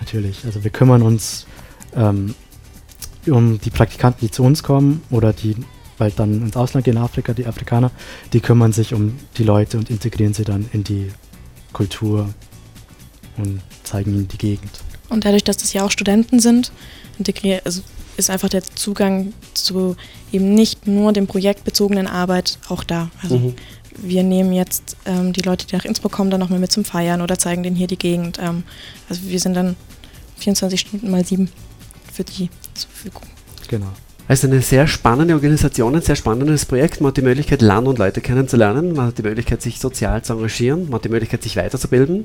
Natürlich. 0.00 0.44
Also 0.44 0.62
wir 0.62 0.70
kümmern 0.70 1.02
uns 1.02 1.46
ähm, 1.96 2.34
um 3.26 3.60
die 3.60 3.70
Praktikanten, 3.70 4.20
die 4.20 4.30
zu 4.30 4.42
uns 4.44 4.62
kommen 4.62 5.02
oder 5.10 5.32
die 5.32 5.56
bald 5.98 6.18
dann 6.18 6.42
ins 6.42 6.56
Ausland 6.56 6.84
gehen, 6.84 6.98
Afrika, 6.98 7.32
die 7.32 7.46
Afrikaner, 7.46 7.90
die 8.32 8.40
kümmern 8.40 8.72
sich 8.72 8.94
um 8.94 9.18
die 9.36 9.44
Leute 9.44 9.78
und 9.78 9.90
integrieren 9.90 10.34
sie 10.34 10.44
dann 10.44 10.68
in 10.72 10.84
die 10.84 11.10
Kultur 11.72 12.28
und 13.36 13.60
zeigen 13.82 14.14
ihnen 14.14 14.28
die 14.28 14.38
Gegend. 14.38 14.70
Und 15.08 15.24
dadurch, 15.24 15.44
dass 15.44 15.56
das 15.56 15.72
ja 15.72 15.84
auch 15.84 15.90
Studenten 15.90 16.40
sind, 16.40 16.72
integriert, 17.18 17.64
also 17.64 17.82
ist 18.16 18.30
einfach 18.30 18.48
der 18.48 18.62
Zugang 18.62 19.32
zu 19.54 19.96
eben 20.32 20.54
nicht 20.54 20.86
nur 20.86 21.12
dem 21.12 21.26
projektbezogenen 21.26 22.06
Arbeit 22.06 22.58
auch 22.68 22.84
da. 22.84 23.10
Also 23.22 23.38
Mhm. 23.38 23.54
wir 23.96 24.22
nehmen 24.22 24.52
jetzt 24.52 24.96
ähm, 25.06 25.32
die 25.32 25.42
Leute, 25.42 25.66
die 25.66 25.76
nach 25.76 25.84
Innsbruck 25.84 26.12
kommen, 26.12 26.30
dann 26.30 26.40
nochmal 26.40 26.58
mit 26.58 26.72
zum 26.72 26.84
Feiern 26.84 27.20
oder 27.22 27.38
zeigen 27.38 27.62
denen 27.62 27.76
hier 27.76 27.86
die 27.86 27.98
Gegend. 27.98 28.38
Ähm, 28.40 28.64
also 29.08 29.22
wir 29.24 29.38
sind 29.40 29.54
dann 29.54 29.76
24 30.38 30.80
Stunden 30.80 31.10
mal 31.10 31.24
sieben 31.24 31.48
für 32.12 32.24
die 32.24 32.50
zur 32.74 32.90
Verfügung. 32.90 33.22
Genau. 33.68 33.88
Also 34.26 34.46
eine 34.46 34.62
sehr 34.62 34.86
spannende 34.86 35.34
Organisation, 35.34 35.94
ein 35.94 36.00
sehr 36.00 36.16
spannendes 36.16 36.64
Projekt. 36.64 37.00
Man 37.00 37.08
hat 37.08 37.18
die 37.18 37.22
Möglichkeit, 37.22 37.60
Land 37.60 37.86
und 37.86 37.98
Leute 37.98 38.22
kennenzulernen. 38.22 38.94
Man 38.94 39.08
hat 39.08 39.18
die 39.18 39.22
Möglichkeit, 39.22 39.60
sich 39.60 39.78
sozial 39.78 40.22
zu 40.22 40.32
engagieren. 40.32 40.84
Man 40.84 40.94
hat 40.94 41.04
die 41.04 41.10
Möglichkeit, 41.10 41.42
sich 41.42 41.56
weiterzubilden. 41.56 42.24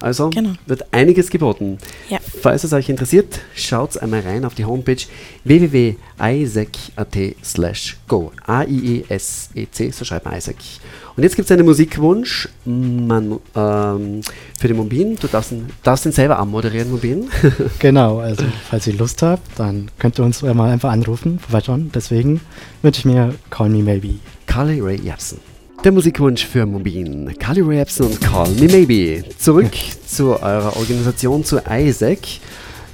Also 0.00 0.30
Genau. 0.30 0.50
wird 0.66 0.92
einiges 0.92 1.30
geboten. 1.30 1.78
Ja. 2.10 2.18
Falls 2.42 2.64
es 2.64 2.72
euch 2.72 2.88
interessiert, 2.88 3.38
schaut 3.54 3.96
einmal 3.96 4.20
rein 4.20 4.44
auf 4.44 4.54
die 4.54 4.64
Homepage 4.64 4.96
www.isaac.at 6.18 7.36
slash 7.42 7.96
go. 8.08 8.32
A-I-E-S-E-C, 8.46 9.90
so 9.90 10.04
schreibt 10.04 10.24
man 10.24 10.36
Isaac. 10.36 10.56
Und 11.16 11.22
jetzt 11.22 11.36
gibt 11.36 11.46
es 11.46 11.52
einen 11.52 11.66
Musikwunsch 11.66 12.48
man, 12.64 13.38
ähm, 13.54 14.20
für 14.58 14.68
den 14.68 14.76
Mobin. 14.76 15.16
Du 15.16 15.26
darfst 15.28 15.52
ihn, 15.52 15.68
darfst 15.82 16.06
ihn 16.06 16.12
selber 16.12 16.38
anmoderieren, 16.38 16.90
Mobin. 16.90 17.28
Genau, 17.78 18.18
also 18.18 18.44
falls 18.68 18.86
ihr 18.86 18.94
Lust 18.94 19.22
habt, 19.22 19.58
dann 19.58 19.90
könnt 19.98 20.18
ihr 20.18 20.24
uns 20.24 20.42
mal 20.42 20.70
einfach 20.70 20.90
anrufen, 20.90 21.38
vorbeischauen. 21.38 21.90
Deswegen 21.94 22.40
wünsche 22.82 23.00
ich 23.00 23.04
mir 23.04 23.34
Call 23.50 23.68
Me 23.68 23.82
Maybe. 23.82 24.16
Carly 24.46 24.80
Ray 24.80 25.00
Jepsen. 25.00 25.38
Der 25.84 25.92
Musikwunsch 25.92 26.44
für 26.44 26.66
Mobin. 26.66 27.36
Carly 27.38 27.60
Ray 27.60 27.78
Jepsen 27.78 28.06
und 28.06 28.20
Call 28.20 28.50
Me 28.50 28.66
Maybe. 28.66 29.24
Zurück 29.38 29.72
zu 30.06 30.40
eurer 30.42 30.76
Organisation, 30.76 31.44
zu 31.44 31.60
ISAC. 31.68 32.40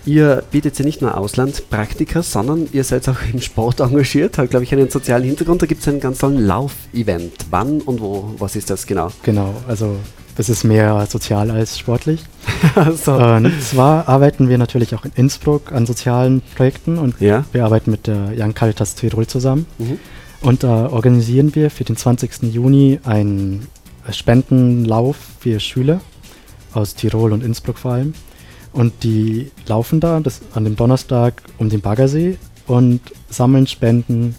Ihr 0.04 0.42
bietet 0.50 0.78
ja 0.78 0.85
nicht 0.85 1.00
nur 1.00 1.16
Auslandpraktika, 1.16 2.23
sondern 2.23 2.68
ihr 2.73 2.82
seid 2.82 3.09
auch 3.09 3.18
im 3.32 3.40
Sport 3.40 3.80
engagiert, 3.80 4.38
habt, 4.38 4.50
glaube 4.50 4.64
ich, 4.64 4.73
einen 4.73 4.90
sozialen 4.90 5.25
Hintergrund. 5.25 5.62
Da 5.62 5.66
gibt 5.66 5.82
es 5.82 5.88
einen 5.88 6.00
ganz 6.00 6.18
tollen 6.18 6.44
Lauf-Event. 6.44 7.47
Wann 7.50 7.80
und 7.82 8.00
wo? 8.00 8.35
Was 8.38 8.56
ist 8.56 8.71
das 8.71 8.87
genau? 8.87 9.12
Genau, 9.23 9.54
also 9.68 9.97
das 10.37 10.49
ist 10.49 10.64
mehr 10.64 11.06
sozial 11.09 11.50
als 11.50 11.78
sportlich. 11.78 12.25
also, 12.75 13.12
Und 13.12 13.52
zwar 13.62 14.09
arbeiten 14.09 14.49
wir 14.49 14.59
natürlich 14.59 14.94
auch 14.94 15.04
in 15.04 15.12
Innsbruck 15.14 15.73
an 15.73 15.87
sozialen 15.87 16.42
Projekten 16.56 16.99
und 16.99 17.21
ja. 17.21 17.44
wir 17.52 17.64
arbeiten 17.64 17.90
mit 17.90 18.06
der 18.06 18.32
Young 18.37 18.54
Caritas 18.54 18.94
Tirol 18.94 19.26
zusammen. 19.26 19.66
Mhm. 19.78 19.99
Und 20.40 20.64
da 20.64 20.88
organisieren 20.88 21.54
wir 21.54 21.71
für 21.71 21.85
den 21.85 21.97
20. 21.97 22.42
Juni 22.52 22.99
einen 23.04 23.68
Spendenlauf 24.11 25.16
für 25.38 25.61
Schüler 25.61 26.00
aus 26.73 26.94
Tirol 26.97 27.32
und 27.32 27.44
Innsbruck 27.44 27.78
vor 27.78 27.92
allem. 27.92 28.14
Und 28.73 28.93
die 29.02 29.50
laufen 29.67 30.00
da 30.00 30.21
das, 30.21 30.41
an 30.55 30.64
dem 30.64 30.76
Donnerstag 30.76 31.43
um 31.59 31.69
den 31.69 31.81
Baggersee 31.81 32.38
und 32.67 33.00
sammeln 33.29 33.67
Spenden 33.67 34.35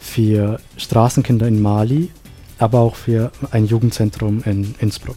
für 0.00 0.58
Straßenkinder 0.76 1.46
in 1.46 1.60
Mali, 1.62 2.10
aber 2.58 2.80
auch 2.80 2.96
für 2.96 3.30
ein 3.50 3.66
Jugendzentrum 3.66 4.42
in 4.44 4.74
Innsbruck. 4.80 5.16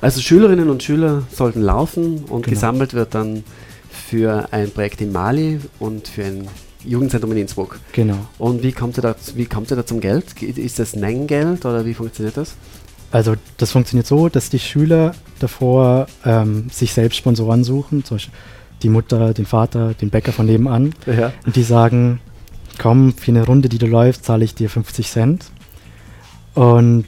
Also 0.00 0.20
Schülerinnen 0.20 0.70
und 0.70 0.82
Schüler 0.82 1.22
sollten 1.32 1.60
laufen 1.60 2.24
und 2.28 2.42
Genau. 2.44 2.54
gesammelt 2.54 2.94
wird 2.94 3.14
dann 3.14 3.44
für 3.90 4.48
ein 4.52 4.70
Projekt 4.70 5.00
in 5.00 5.12
Mali 5.12 5.58
und 5.80 6.08
für 6.08 6.24
ein 6.24 6.48
Jugendzentrum 6.84 7.32
in 7.32 7.38
Innsbruck. 7.38 7.80
Genau. 7.92 8.16
Und 8.38 8.62
wie 8.62 8.72
kommt 8.72 8.96
ihr 8.96 9.02
da, 9.02 9.16
wie 9.34 9.46
kommt 9.46 9.70
ihr 9.70 9.76
da 9.76 9.84
zum 9.84 10.00
Geld? 10.00 10.36
Ge- 10.36 10.48
Ist 10.50 10.78
das 10.78 10.94
Nenngeld 10.94 11.64
oder 11.66 11.84
wie 11.84 11.94
funktioniert 11.94 12.36
das? 12.36 12.54
Also 13.10 13.34
das 13.56 13.72
funktioniert 13.72 14.06
so, 14.06 14.28
dass 14.28 14.50
die 14.50 14.58
Schüler 14.58 15.14
davor 15.40 16.06
ähm, 16.24 16.68
sich 16.70 16.92
selbst 16.92 17.16
Sponsoren 17.16 17.64
suchen, 17.64 18.04
zum 18.04 18.16
Beispiel 18.16 18.34
die 18.82 18.88
Mutter, 18.90 19.32
den 19.34 19.46
Vater, 19.46 19.94
den 19.94 20.10
Bäcker 20.10 20.32
von 20.32 20.46
nebenan. 20.46 20.92
Ja. 21.06 21.32
Und 21.46 21.56
die 21.56 21.62
sagen, 21.62 22.20
komm, 22.78 23.14
für 23.14 23.30
eine 23.32 23.44
Runde, 23.46 23.68
die 23.68 23.78
du 23.78 23.86
läufst, 23.86 24.24
zahle 24.24 24.44
ich 24.44 24.54
dir 24.54 24.68
50 24.70 25.08
Cent. 25.10 25.46
Und 26.54 27.06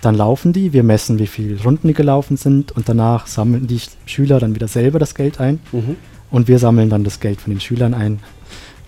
dann 0.00 0.14
laufen 0.16 0.52
die, 0.52 0.72
wir 0.72 0.82
messen, 0.82 1.18
wie 1.18 1.26
viele 1.26 1.62
Runden 1.62 1.88
die 1.88 1.94
gelaufen 1.94 2.36
sind 2.36 2.72
und 2.72 2.88
danach 2.88 3.26
sammeln 3.26 3.66
die 3.66 3.80
Schüler 4.06 4.40
dann 4.40 4.54
wieder 4.54 4.68
selber 4.68 4.98
das 4.98 5.14
Geld 5.14 5.38
ein 5.38 5.60
Mhm. 5.70 5.96
und 6.30 6.48
wir 6.48 6.58
sammeln 6.58 6.90
dann 6.90 7.04
das 7.04 7.20
Geld 7.20 7.40
von 7.40 7.52
den 7.52 7.60
Schülern 7.60 7.94
ein 7.94 8.18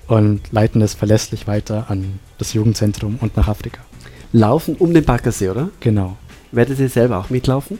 und 0.08 0.40
leiten 0.50 0.82
es 0.82 0.94
verlässlich 0.94 1.46
weiter 1.46 1.86
an 1.88 2.18
das 2.38 2.52
Jugendzentrum 2.52 3.18
und 3.20 3.36
nach 3.36 3.46
Afrika. 3.48 3.80
Laufen 4.32 4.74
um 4.74 4.92
den 4.92 5.04
Baggersee, 5.04 5.50
oder? 5.50 5.68
Genau. 5.78 6.16
Werdet 6.54 6.78
ihr 6.78 6.88
selber 6.88 7.18
auch 7.18 7.30
mitlaufen? 7.30 7.78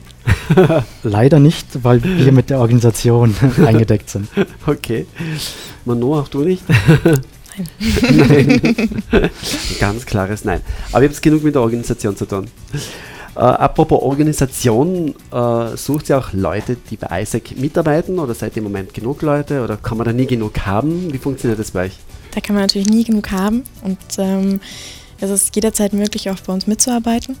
Leider 1.03 1.39
nicht, 1.39 1.83
weil 1.83 2.03
wir 2.03 2.33
mit 2.33 2.49
der 2.49 2.59
Organisation 2.59 3.33
eingedeckt 3.65 4.09
sind. 4.09 4.27
Okay. 4.67 5.05
Mano, 5.85 6.19
auch 6.19 6.27
du 6.27 6.41
nicht? 6.41 6.63
Nein. 8.01 8.89
Ganz 9.79 10.05
klares 10.05 10.43
Nein. 10.43 10.59
Aber 10.91 11.03
ihr 11.03 11.09
habt 11.09 11.21
genug 11.21 11.43
mit 11.43 11.55
der 11.55 11.61
Organisation 11.61 12.17
zu 12.17 12.25
tun. 12.25 12.47
Äh, 13.35 13.39
apropos 13.39 14.01
Organisation, 14.01 15.15
äh, 15.31 15.77
sucht 15.77 16.09
ihr 16.09 16.17
auch 16.17 16.33
Leute, 16.33 16.75
die 16.89 16.97
bei 16.97 17.21
ISAC 17.21 17.57
mitarbeiten 17.57 18.19
oder 18.19 18.33
seid 18.33 18.57
ihr 18.57 18.57
im 18.57 18.65
Moment 18.65 18.93
genug 18.93 19.21
Leute 19.21 19.63
oder 19.63 19.77
kann 19.77 19.97
man 19.97 20.05
da 20.05 20.11
nie 20.11 20.25
genug 20.25 20.65
haben? 20.65 21.13
Wie 21.13 21.17
funktioniert 21.17 21.59
das 21.59 21.71
bei 21.71 21.85
euch? 21.85 21.93
Da 22.33 22.41
kann 22.41 22.55
man 22.55 22.63
natürlich 22.63 22.89
nie 22.89 23.05
genug 23.05 23.31
haben 23.31 23.63
und 23.83 23.97
ähm, 24.17 24.59
es 25.21 25.29
ist 25.29 25.55
jederzeit 25.55 25.93
möglich, 25.93 26.29
auch 26.29 26.39
bei 26.41 26.51
uns 26.51 26.67
mitzuarbeiten. 26.67 27.37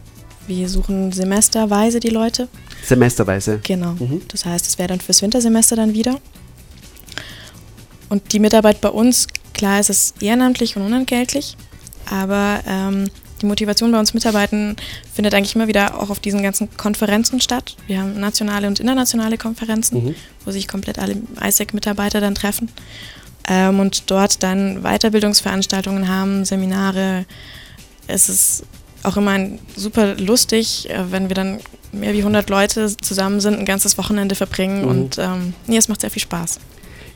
Wir 0.47 0.69
suchen 0.69 1.11
semesterweise 1.11 1.99
die 1.99 2.09
Leute. 2.09 2.47
Semesterweise. 2.83 3.59
Genau. 3.63 3.93
Mhm. 3.93 4.21
Das 4.27 4.45
heißt, 4.45 4.67
es 4.67 4.77
wäre 4.77 4.89
dann 4.89 5.01
fürs 5.01 5.21
Wintersemester 5.21 5.75
dann 5.75 5.93
wieder. 5.93 6.19
Und 8.09 8.31
die 8.33 8.39
Mitarbeit 8.39 8.81
bei 8.81 8.89
uns, 8.89 9.27
klar 9.53 9.79
ist 9.79 9.89
es 9.89 10.13
ehrenamtlich 10.19 10.75
und 10.75 10.83
unentgeltlich, 10.83 11.57
aber 12.09 12.59
ähm, 12.67 13.09
die 13.41 13.47
Motivation 13.47 13.91
bei 13.91 13.99
uns 13.99 14.13
Mitarbeiten 14.13 14.75
findet 15.13 15.33
eigentlich 15.33 15.55
immer 15.55 15.67
wieder 15.67 15.99
auch 15.99 16.09
auf 16.11 16.19
diesen 16.19 16.43
ganzen 16.43 16.69
Konferenzen 16.77 17.41
statt. 17.41 17.75
Wir 17.87 17.99
haben 17.99 18.19
nationale 18.19 18.67
und 18.67 18.79
internationale 18.79 19.37
Konferenzen, 19.37 20.03
Mhm. 20.05 20.15
wo 20.45 20.51
sich 20.51 20.67
komplett 20.67 20.99
alle 20.99 21.15
ISEC-Mitarbeiter 21.43 22.21
dann 22.21 22.35
treffen 22.35 22.69
ähm, 23.49 23.79
und 23.79 24.09
dort 24.11 24.43
dann 24.43 24.83
Weiterbildungsveranstaltungen 24.83 26.07
haben, 26.07 26.45
Seminare. 26.45 27.25
Es 28.07 28.29
ist 28.29 28.63
auch 29.07 29.17
immer 29.17 29.31
ein, 29.31 29.59
super 29.75 30.15
lustig, 30.15 30.89
äh, 30.89 31.11
wenn 31.11 31.29
wir 31.29 31.35
dann 31.35 31.59
mehr 31.91 32.13
wie 32.13 32.19
100 32.19 32.49
Leute 32.49 32.95
zusammen 32.97 33.39
sind, 33.39 33.57
ein 33.59 33.65
ganzes 33.65 33.97
Wochenende 33.97 34.35
verbringen 34.35 34.81
Mhm. 34.83 34.87
und 34.87 35.17
ähm, 35.17 35.53
nee, 35.67 35.77
es 35.77 35.87
macht 35.87 36.01
sehr 36.01 36.09
viel 36.11 36.21
Spaß. 36.21 36.59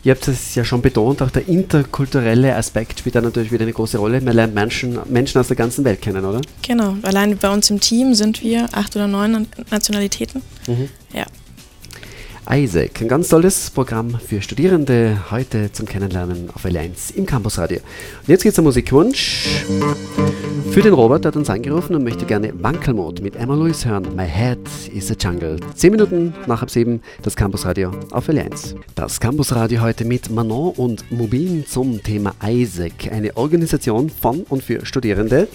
Ihr 0.06 0.14
habt 0.14 0.26
es 0.30 0.56
ja 0.56 0.64
schon 0.64 0.82
betont, 0.82 1.22
auch 1.22 1.30
der 1.30 1.46
interkulturelle 1.50 2.56
Aspekt 2.56 3.00
spielt 3.00 3.16
da 3.16 3.22
natürlich 3.22 3.52
wieder 3.52 3.64
eine 3.64 3.74
große 3.74 3.98
Rolle. 3.98 4.22
Man 4.22 4.34
lernt 4.34 4.56
Menschen, 4.56 4.98
Menschen 5.10 5.42
aus 5.42 5.48
der 5.48 5.58
ganzen 5.58 5.84
Welt 5.84 6.02
kennen, 6.02 6.24
oder? 6.24 6.40
Genau, 6.62 6.96
allein 7.02 7.38
bei 7.38 7.50
uns 7.50 7.70
im 7.70 7.82
Team 7.82 8.14
sind 8.16 8.42
wir 8.42 8.68
acht 8.72 8.96
oder 8.96 9.08
neun 9.08 9.48
Nationalitäten. 9.70 10.42
Mhm. 10.68 10.88
Ja. 11.14 11.26
Isaac, 12.52 13.02
ein 13.02 13.08
ganz 13.08 13.30
tolles 13.30 13.70
Programm 13.70 14.20
für 14.20 14.42
Studierende 14.42 15.20
heute 15.30 15.72
zum 15.72 15.86
Kennenlernen 15.86 16.50
auf 16.52 16.66
L1 16.66 17.14
im 17.16 17.28
Campusradio. 17.28 17.78
Und 17.78 18.28
jetzt 18.28 18.42
geht's 18.42 18.56
zum 18.56 18.66
Musikwunsch. 18.66 19.48
Für 20.72 20.82
den 20.82 20.94
Robert 20.94 21.26
der 21.26 21.30
hat 21.30 21.36
uns 21.36 21.52
angerufen 21.52 21.96
und 21.96 22.04
möchte 22.04 22.26
gerne 22.26 22.52
Wankelmod 22.60 23.22
mit 23.22 23.36
Emma 23.36 23.54
Louise 23.54 23.88
hören. 23.88 24.16
My 24.16 24.28
Head 24.28 24.58
is 24.92 25.12
a 25.12 25.14
Jungle. 25.14 25.60
Zehn 25.76 25.92
Minuten 25.92 26.34
nach 26.48 26.62
halb 26.62 26.72
sieben, 26.72 27.04
das 27.22 27.36
Campusradio 27.36 27.92
auf 28.10 28.28
L1. 28.28 28.74
Das 28.96 29.20
Campusradio 29.20 29.82
heute 29.82 30.04
mit 30.04 30.32
Manon 30.32 30.74
und 30.76 31.12
Mubin 31.12 31.68
zum 31.68 32.02
Thema 32.02 32.34
Isaac, 32.44 33.12
eine 33.12 33.38
Organisation 33.38 34.10
von 34.10 34.42
und 34.50 34.64
für 34.64 34.88
Studierende. 34.88 35.48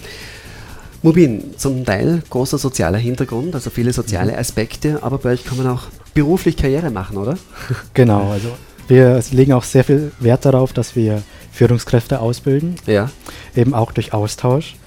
Mubin, 1.09 1.53
zum 1.55 1.85
Teil 1.85 2.23
großer 2.31 2.57
sozialer 2.57 2.97
Hintergrund, 2.97 3.53
also 3.53 3.69
viele 3.69 3.93
soziale 3.93 4.35
Aspekte, 4.35 5.03
aber 5.03 5.19
bei 5.19 5.33
euch 5.33 5.45
kann 5.45 5.55
man 5.59 5.67
auch 5.67 5.83
beruflich 6.15 6.57
Karriere 6.57 6.89
machen, 6.89 7.17
oder? 7.17 7.37
Genau, 7.93 8.31
also 8.31 8.47
wir 8.87 9.21
legen 9.29 9.53
auch 9.53 9.63
sehr 9.63 9.83
viel 9.83 10.11
Wert 10.19 10.45
darauf, 10.45 10.73
dass 10.73 10.95
wir 10.95 11.21
Führungskräfte 11.51 12.19
ausbilden, 12.21 12.73
Ja. 12.87 13.11
eben 13.55 13.75
auch 13.75 13.91
durch 13.91 14.13
Austausch. 14.13 14.77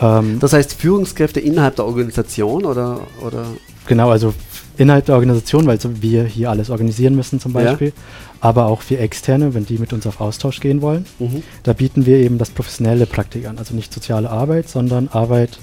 Ähm, 0.00 0.38
Das 0.40 0.52
heißt 0.52 0.74
Führungskräfte 0.74 1.38
innerhalb 1.38 1.76
der 1.76 1.84
Organisation 1.84 2.64
oder, 2.64 3.02
oder 3.24 3.44
genau, 3.86 4.10
also 4.10 4.34
innerhalb 4.80 5.06
der 5.06 5.14
Organisation, 5.14 5.66
weil 5.66 5.80
so 5.80 6.02
wir 6.02 6.24
hier 6.24 6.50
alles 6.50 6.70
organisieren 6.70 7.14
müssen 7.14 7.38
zum 7.40 7.52
Ja. 7.54 7.60
Beispiel, 7.64 7.92
aber 8.40 8.66
auch 8.66 8.80
für 8.82 8.98
Externe, 8.98 9.54
wenn 9.54 9.66
die 9.66 9.78
mit 9.78 9.92
uns 9.92 10.06
auf 10.06 10.20
Austausch 10.20 10.60
gehen 10.60 10.80
wollen. 10.82 11.04
mhm. 11.18 11.42
Da 11.62 11.72
bieten 11.72 12.06
wir 12.06 12.16
eben 12.18 12.38
das 12.38 12.50
professionelle 12.50 13.06
Praktik 13.06 13.46
an, 13.46 13.58
also 13.58 13.74
nicht 13.74 13.92
soziale 13.92 14.30
Arbeit, 14.30 14.68
sondern 14.68 15.08
Arbeit 15.08 15.58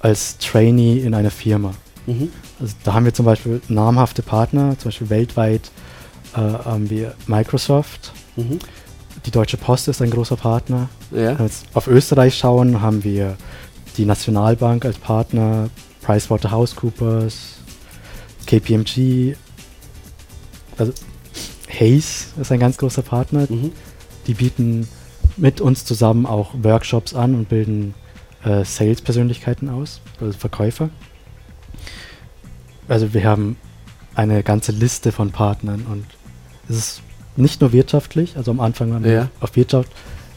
als 0.00 0.38
Trainee 0.38 0.98
in 0.98 1.14
einer 1.14 1.30
Firma. 1.30 1.72
Mhm. 2.06 2.30
Also 2.60 2.74
da 2.84 2.94
haben 2.94 3.04
wir 3.04 3.12
zum 3.14 3.26
Beispiel 3.26 3.60
namhafte 3.68 4.22
Partner, 4.22 4.76
zum 4.78 4.88
Beispiel 4.88 5.10
weltweit 5.10 5.70
äh, 6.34 6.38
haben 6.38 6.88
wir 6.90 7.14
Microsoft, 7.26 8.12
Mhm. 8.36 8.58
die 9.24 9.30
Deutsche 9.30 9.56
Post 9.56 9.88
ist 9.88 10.00
ein 10.02 10.10
großer 10.10 10.36
Partner. 10.36 10.88
Wenn 11.10 11.24
Ja. 11.24 11.38
wir 11.38 11.46
jetzt 11.46 11.64
auf 11.74 11.86
Österreich 11.88 12.36
schauen, 12.36 12.80
haben 12.82 13.02
wir 13.04 13.36
die 13.96 14.04
Nationalbank 14.04 14.84
als 14.84 14.98
Partner, 14.98 15.68
PricewaterhouseCoopers, 16.02 17.34
KPMG, 18.46 19.34
also 20.78 20.92
Hayes 21.68 22.28
ist 22.40 22.52
ein 22.52 22.60
ganz 22.60 22.76
großer 22.76 23.02
Partner. 23.02 23.46
Mhm. 23.48 23.72
Die 24.26 24.34
bieten 24.34 24.88
mit 25.36 25.60
uns 25.60 25.84
zusammen 25.84 26.26
auch 26.26 26.54
Workshops 26.62 27.14
an 27.14 27.34
und 27.34 27.48
bilden 27.48 27.94
äh, 28.44 28.64
Sales-Persönlichkeiten 28.64 29.68
aus, 29.68 30.00
also 30.20 30.36
Verkäufer. 30.38 30.88
Also 32.88 33.12
wir 33.12 33.24
haben 33.24 33.56
eine 34.14 34.42
ganze 34.42 34.72
Liste 34.72 35.12
von 35.12 35.30
Partnern 35.32 35.84
und 35.90 36.06
es 36.68 36.76
ist 36.76 37.02
nicht 37.36 37.60
nur 37.60 37.72
wirtschaftlich, 37.72 38.36
also 38.36 38.50
am 38.50 38.60
Anfang 38.60 38.94
haben 38.94 39.04
Ja. 39.04 39.10
wir 39.10 39.30
auf 39.40 39.56
Wirtschaft 39.56 39.90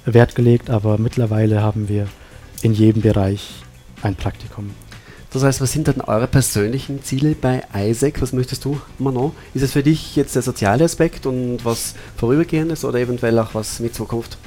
Wert 0.06 0.36
gelegt, 0.36 0.70
aber 0.70 0.98
mittlerweile 0.98 1.62
haben 1.62 1.88
wir 1.88 2.08
in 2.62 2.74
jedem 2.74 3.02
Bereich 3.02 3.52
ein 4.02 4.16
Praktikum. 4.16 4.72
Das 5.32 5.44
heißt, 5.44 5.62
was 5.62 5.72
sind 5.72 5.88
dann 5.88 6.02
eure 6.02 6.28
persönlichen 6.28 7.04
Ziele 7.04 7.36
bei 7.36 7.62
Isaac? 7.76 8.22
Was 8.22 8.34
möchtest 8.34 8.66
du, 8.66 8.82
Manon? 8.98 9.32
Ist 9.54 9.62
es 9.62 9.74
für 9.74 9.84
dich 9.84 10.16
jetzt 10.16 10.36
der 10.36 10.42
soziale 10.42 10.84
Aspekt 10.84 11.26
und 11.28 11.64
was 11.64 11.94
Vorübergehendes 12.18 12.84
oder 12.84 13.00
eventuell 13.00 13.38
auch 13.38 13.54
was 13.54 13.80
mit 13.80 13.94
Zukunft? 13.94 14.38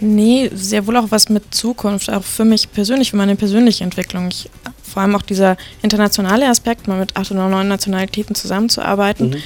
Nee, 0.00 0.50
sehr 0.52 0.86
wohl 0.86 0.96
auch 0.96 1.10
was 1.10 1.28
mit 1.28 1.54
Zukunft, 1.54 2.10
auch 2.10 2.24
für 2.24 2.44
mich 2.44 2.72
persönlich, 2.72 3.10
für 3.10 3.16
meine 3.16 3.36
persönliche 3.36 3.84
Entwicklung. 3.84 4.28
Ich, 4.28 4.50
vor 4.82 5.02
allem 5.02 5.14
auch 5.14 5.22
dieser 5.22 5.56
internationale 5.82 6.48
Aspekt, 6.48 6.88
mal 6.88 6.98
mit 6.98 7.14
acht 7.14 7.30
oder 7.30 7.48
neun 7.48 7.68
Nationalitäten 7.68 8.34
zusammenzuarbeiten. 8.34 9.30
Mhm. 9.30 9.36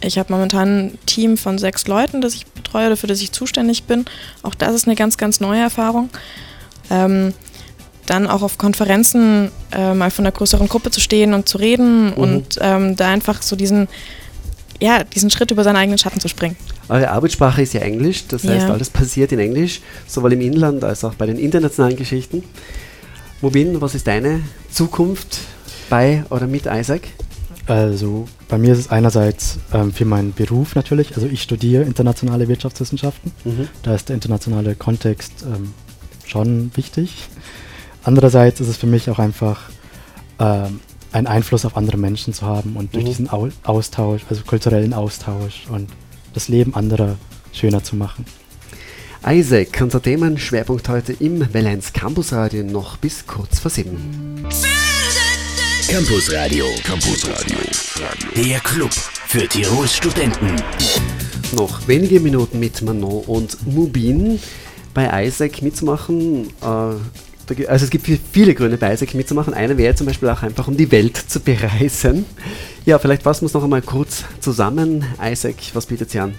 Ich 0.00 0.18
habe 0.18 0.32
momentan 0.32 0.86
ein 0.86 0.98
Team 1.06 1.36
von 1.36 1.58
sechs 1.58 1.86
Leuten, 1.88 2.20
das 2.20 2.34
ich 2.34 2.46
betreue 2.46 2.86
oder 2.86 2.96
für 2.96 3.08
das 3.08 3.20
ich 3.20 3.32
zuständig 3.32 3.84
bin. 3.84 4.04
Auch 4.42 4.54
das 4.54 4.74
ist 4.74 4.86
eine 4.86 4.94
ganz, 4.94 5.18
ganz 5.18 5.40
neue 5.40 5.60
Erfahrung. 5.60 6.08
Ähm, 6.90 7.34
dann 8.10 8.26
auch 8.26 8.42
auf 8.42 8.58
Konferenzen 8.58 9.50
äh, 9.72 9.94
mal 9.94 10.10
von 10.10 10.24
einer 10.24 10.32
größeren 10.32 10.68
Gruppe 10.68 10.90
zu 10.90 11.00
stehen 11.00 11.34
und 11.34 11.48
zu 11.48 11.58
reden 11.58 12.12
und 12.12 12.58
ähm, 12.60 12.96
da 12.96 13.08
einfach 13.08 13.42
so 13.42 13.56
diesen, 13.56 13.88
ja, 14.80 15.04
diesen 15.04 15.30
Schritt 15.30 15.50
über 15.50 15.64
seinen 15.64 15.76
eigenen 15.76 15.98
Schatten 15.98 16.20
zu 16.20 16.28
springen. 16.28 16.56
Eure 16.88 17.10
Arbeitssprache 17.10 17.62
ist 17.62 17.74
ja 17.74 17.80
Englisch, 17.80 18.26
das 18.28 18.44
heißt, 18.44 18.66
Ja. 18.68 18.72
alles 18.72 18.88
passiert 18.90 19.32
in 19.32 19.38
Englisch, 19.38 19.80
sowohl 20.06 20.32
im 20.32 20.40
Inland 20.40 20.84
als 20.84 21.04
auch 21.04 21.14
bei 21.14 21.26
den 21.26 21.38
internationalen 21.38 21.96
Geschichten. 21.96 22.42
Mubin, 23.40 23.80
was 23.80 23.94
ist 23.94 24.06
deine 24.06 24.40
Zukunft 24.70 25.40
bei 25.90 26.24
oder 26.30 26.46
mit 26.46 26.66
Isaac? 26.66 27.02
Also 27.66 28.26
bei 28.48 28.56
mir 28.56 28.72
ist 28.72 28.78
es 28.78 28.90
einerseits 28.90 29.58
ähm, 29.74 29.92
für 29.92 30.06
meinen 30.06 30.32
Beruf 30.32 30.74
natürlich, 30.74 31.14
also 31.14 31.26
ich 31.28 31.42
studiere 31.42 31.82
internationale 31.82 32.48
Wirtschaftswissenschaften, 32.48 33.32
Mhm. 33.44 33.68
da 33.82 33.94
ist 33.94 34.08
der 34.08 34.14
internationale 34.14 34.74
Kontext 34.74 35.44
ähm, 35.44 35.74
schon 36.26 36.70
wichtig. 36.74 37.28
Andererseits 38.04 38.60
ist 38.60 38.68
es 38.68 38.76
für 38.76 38.86
mich 38.86 39.08
auch 39.10 39.18
einfach 39.18 39.60
ähm, 40.38 40.80
einen 41.12 41.26
Einfluss 41.26 41.64
auf 41.64 41.76
andere 41.76 41.96
Menschen 41.96 42.32
zu 42.32 42.46
haben 42.46 42.76
und 42.76 42.94
durch 42.94 43.04
Mhm. 43.04 43.08
diesen 43.08 43.30
Au 43.30 43.48
Austausch, 43.64 44.22
also 44.30 44.42
kulturellen 44.44 44.94
Austausch 44.94 45.66
und 45.68 45.88
das 46.34 46.48
Leben 46.48 46.74
anderer 46.74 47.16
schöner 47.52 47.82
zu 47.82 47.96
machen. 47.96 48.24
Isaac, 49.26 49.80
unser 49.80 50.00
Themenschwerpunkt 50.00 50.88
heute 50.88 51.12
im 51.14 51.52
Valenz 51.52 51.92
Campus 51.92 52.32
Radio 52.32 52.62
noch 52.62 52.96
bis 52.98 53.26
kurz 53.26 53.58
vor 53.58 53.70
sieben. 53.70 54.46
Campus 55.88 56.32
Radio. 56.32 56.66
Campus 56.84 57.26
Radio. 57.28 57.58
Der 58.36 58.60
Club 58.60 58.92
für 58.92 59.48
Tirols 59.48 59.96
Studenten. 59.96 60.54
Noch 61.56 61.88
wenige 61.88 62.20
Minuten 62.20 62.60
mit 62.60 62.80
Manon 62.82 63.24
und 63.24 63.66
Mubin 63.66 64.38
bei 64.94 65.24
Isaac 65.26 65.62
mitzumachen. 65.62 66.48
Äh, 66.62 66.94
also 67.68 67.84
es 67.84 67.90
gibt 67.90 68.06
vi- 68.06 68.18
viele 68.32 68.54
Gründe 68.54 68.76
bei 68.76 68.92
Isaac 68.92 69.14
mitzumachen. 69.14 69.54
Einer 69.54 69.76
wäre 69.76 69.94
zum 69.94 70.06
Beispiel 70.06 70.28
auch 70.28 70.42
einfach, 70.42 70.68
um 70.68 70.76
die 70.76 70.90
Welt 70.90 71.16
zu 71.28 71.40
bereisen. 71.40 72.24
Ja, 72.84 72.98
vielleicht 72.98 73.22
fassen 73.22 73.42
wir 73.42 73.46
es 73.46 73.54
noch 73.54 73.64
einmal 73.64 73.82
kurz 73.82 74.24
zusammen. 74.40 75.04
Isaac, 75.22 75.56
was 75.74 75.86
bietet 75.86 76.10
sie 76.10 76.20
an? 76.20 76.34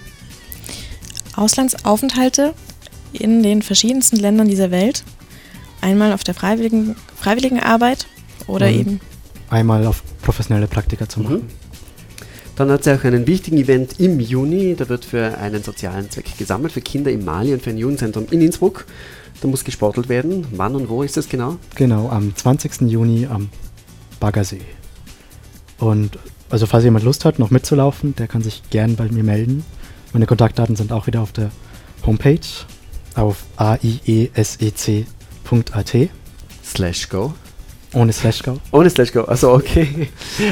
Auslandsaufenthalte 1.36 2.54
in 3.12 3.42
den 3.42 3.62
verschiedensten 3.62 4.16
Ländern 4.16 4.48
dieser 4.48 4.70
Welt. 4.70 5.04
Einmal 5.80 6.12
auf 6.12 6.24
der 6.24 6.34
freiwilligen, 6.34 6.96
freiwilligen 7.16 7.60
Arbeit 7.60 8.06
oder 8.46 8.66
Und 8.66 8.72
eben 8.74 9.00
Einmal 9.48 9.86
auf 9.86 10.02
professionelle 10.22 10.66
Praktika 10.68 11.08
zu 11.08 11.20
machen. 11.20 11.36
Mhm. 11.36 11.48
Dann 12.60 12.70
hat 12.70 12.86
es 12.86 12.88
auch 12.88 13.04
einen 13.04 13.26
wichtigen 13.26 13.56
Event 13.56 13.98
im 14.00 14.20
Juni. 14.20 14.74
Da 14.76 14.90
wird 14.90 15.06
für 15.06 15.38
einen 15.38 15.62
sozialen 15.62 16.10
Zweck 16.10 16.36
gesammelt, 16.36 16.74
für 16.74 16.82
Kinder 16.82 17.10
im 17.10 17.24
Mali 17.24 17.54
und 17.54 17.62
für 17.62 17.70
ein 17.70 17.78
Jugendzentrum 17.78 18.26
in 18.30 18.42
Innsbruck. 18.42 18.84
Da 19.40 19.48
muss 19.48 19.64
gesportelt 19.64 20.10
werden. 20.10 20.46
Wann 20.50 20.74
und 20.74 20.90
wo 20.90 21.02
ist 21.02 21.16
das 21.16 21.26
genau? 21.26 21.56
Genau, 21.74 22.10
am 22.10 22.36
20. 22.36 22.82
Juni 22.82 23.24
am 23.24 23.48
Baggersee. 24.20 24.60
Und 25.78 26.18
also 26.50 26.66
falls 26.66 26.84
jemand 26.84 27.06
Lust 27.06 27.24
hat, 27.24 27.38
noch 27.38 27.50
mitzulaufen, 27.50 28.14
der 28.16 28.28
kann 28.28 28.42
sich 28.42 28.60
gern 28.68 28.94
bei 28.94 29.08
mir 29.08 29.24
melden. 29.24 29.64
Meine 30.12 30.26
Kontaktdaten 30.26 30.76
sind 30.76 30.92
auch 30.92 31.06
wieder 31.06 31.22
auf 31.22 31.32
der 31.32 31.50
Homepage 32.04 32.40
auf 33.14 33.38
aiesec.at 33.56 35.06
Slash 36.62 37.08
go. 37.08 37.32
Ohne 37.92 38.12
Slash 38.12 38.42
go. 38.42 38.58
Ohne 38.72 38.90
Slash 38.90 39.12
go. 39.12 39.22
Also 39.24 39.52
okay. 39.52 40.08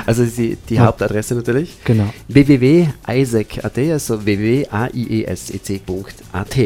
Also 0.07 0.25
die, 0.25 0.57
die 0.69 0.75
Ja. 0.75 0.87
Hauptadresse 0.87 1.35
natürlich. 1.35 1.77
Genau. 1.85 2.13
www.isaac.at, 2.29 3.79
also 3.79 4.25
www.aiesec.at. 4.25 6.57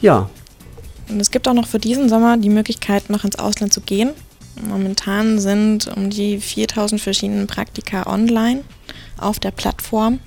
Ja, 0.00 0.28
Und 1.08 1.20
es 1.20 1.30
gibt 1.30 1.46
auch 1.48 1.54
noch 1.54 1.66
für 1.68 1.78
diesen 1.78 2.08
Sommer 2.08 2.36
die 2.36 2.48
Möglichkeit, 2.50 3.08
noch 3.10 3.24
ins 3.24 3.38
Ausland 3.38 3.72
zu 3.72 3.80
gehen. 3.80 4.10
Momentan 4.68 5.38
sind 5.38 5.88
um 5.96 6.10
die 6.10 6.38
4000 6.38 7.00
verschiedene 7.00 7.46
Praktika 7.46 8.06
online 8.06 8.62
auf 9.18 9.38
der 9.38 9.50
Plattform. 9.50 10.20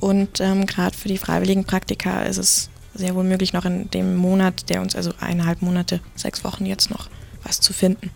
Und 0.00 0.40
ähm, 0.40 0.66
gerade 0.66 0.96
für 0.96 1.08
die 1.08 1.18
freiwilligen 1.18 1.64
Praktika 1.64 2.22
ist 2.22 2.36
es 2.38 2.70
sehr 2.94 3.14
wohl 3.16 3.24
möglich, 3.24 3.52
noch 3.52 3.64
in 3.64 3.90
dem 3.90 4.16
Monat, 4.16 4.68
der 4.68 4.80
uns 4.80 4.94
also 4.94 5.10
eineinhalb 5.20 5.60
Monate, 5.62 6.00
sechs 6.14 6.44
Wochen 6.44 6.66
jetzt 6.66 6.90
noch 6.90 7.08
was 7.48 7.60
zu 7.60 7.72
finden. 7.72 8.10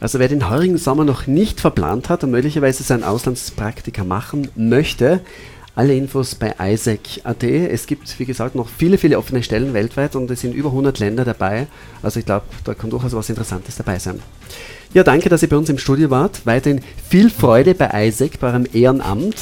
Also 0.00 0.18
wer 0.18 0.28
den 0.28 0.48
heurigen 0.48 0.78
Sommer 0.78 1.04
noch 1.04 1.26
nicht 1.26 1.60
verplant 1.60 2.08
hat 2.08 2.24
und 2.24 2.30
möglicherweise 2.30 2.82
sein 2.82 3.02
Auslandspraktika 3.02 4.04
machen 4.04 4.48
möchte, 4.54 5.20
alle 5.74 5.94
Infos 5.94 6.34
bei 6.34 6.54
isaac.at. 6.58 7.42
Es 7.42 7.86
gibt, 7.86 8.18
wie 8.18 8.24
gesagt, 8.24 8.54
noch 8.54 8.68
viele, 8.68 8.96
viele 8.96 9.18
offene 9.18 9.42
Stellen 9.42 9.74
weltweit 9.74 10.16
und 10.16 10.30
es 10.30 10.40
sind 10.40 10.54
über 10.54 10.70
100 10.70 10.98
Länder 10.98 11.24
dabei. 11.24 11.66
Also 12.02 12.18
ich 12.18 12.26
glaube, 12.26 12.46
da 12.64 12.72
kann 12.72 12.88
durchaus 12.88 13.12
was 13.14 13.28
Interessantes 13.28 13.76
dabei 13.76 13.98
sein. 13.98 14.20
Ja, 14.94 15.04
danke, 15.04 15.28
dass 15.28 15.42
ihr 15.42 15.50
bei 15.50 15.56
uns 15.56 15.68
im 15.68 15.76
Studio 15.76 16.08
wart. 16.08 16.46
Weiterhin 16.46 16.80
viel 17.08 17.28
Freude 17.28 17.74
bei 17.74 18.08
Isaac, 18.08 18.40
bei 18.40 18.48
eurem 18.48 18.66
Ehrenamt 18.72 19.36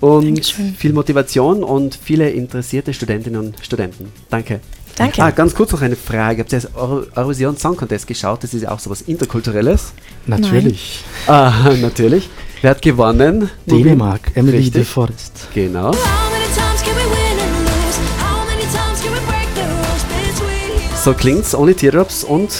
und 0.00 0.26
Dankeschön. 0.26 0.74
viel 0.74 0.92
Motivation 0.92 1.64
und 1.64 1.98
viele 2.02 2.28
interessierte 2.28 2.92
Studentinnen 2.92 3.40
und 3.40 3.64
Studenten. 3.64 4.12
Danke. 4.28 4.60
Danke. 4.96 5.22
Ah, 5.22 5.30
ganz 5.30 5.54
kurz 5.54 5.72
noch 5.72 5.80
eine 5.82 5.96
Frage. 5.96 6.40
Habt 6.42 6.52
ihr 6.52 6.60
das 6.60 6.74
Euro- 6.74 7.04
Eurovision 7.16 7.56
Song 7.56 7.76
Contest 7.76 8.06
geschaut? 8.06 8.42
Das 8.44 8.52
ist 8.54 8.62
ja 8.62 8.70
auch 8.70 8.78
so 8.78 8.90
was 8.90 9.02
Interkulturelles. 9.02 9.92
Natürlich. 10.26 11.02
Ah, 11.26 11.70
natürlich. 11.80 12.28
Wer 12.60 12.70
hat 12.72 12.82
gewonnen? 12.82 13.50
Dänemark, 13.66 14.30
Emily 14.34 14.58
Richtig. 14.58 14.72
de 14.74 14.84
Forest. 14.84 15.48
Genau. 15.54 15.92
How 15.92 16.30
many 16.30 16.44
times 16.54 16.82
can 16.82 16.94
we 16.94 17.02
win 17.10 17.38
and 17.40 17.58
lose? 17.64 17.98
How 18.20 18.44
many 18.46 18.62
times 18.62 19.00
can 19.02 19.12
we 19.12 19.20
break 19.26 19.48
the 19.54 19.62
rules 19.62 20.04
between 20.04 20.96
So 21.02 21.12
klingt's 21.14 21.54
ohne 21.54 21.74
Teardrops 21.74 22.22
und 22.22 22.50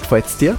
gefällt's 0.00 0.36
dir? 0.38 0.56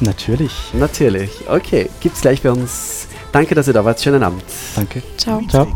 Natürlich. 0.00 0.52
Natürlich. 0.74 1.30
Okay, 1.48 1.88
gibt's 2.00 2.20
gleich 2.20 2.42
bei 2.42 2.52
uns. 2.52 3.08
Danke, 3.32 3.54
dass 3.56 3.66
ihr 3.66 3.72
da 3.72 3.84
wart. 3.84 4.00
Schönen 4.00 4.22
Abend. 4.22 4.42
Danke. 4.76 5.02
Ciao. 5.16 5.42
Ciao. 5.48 5.66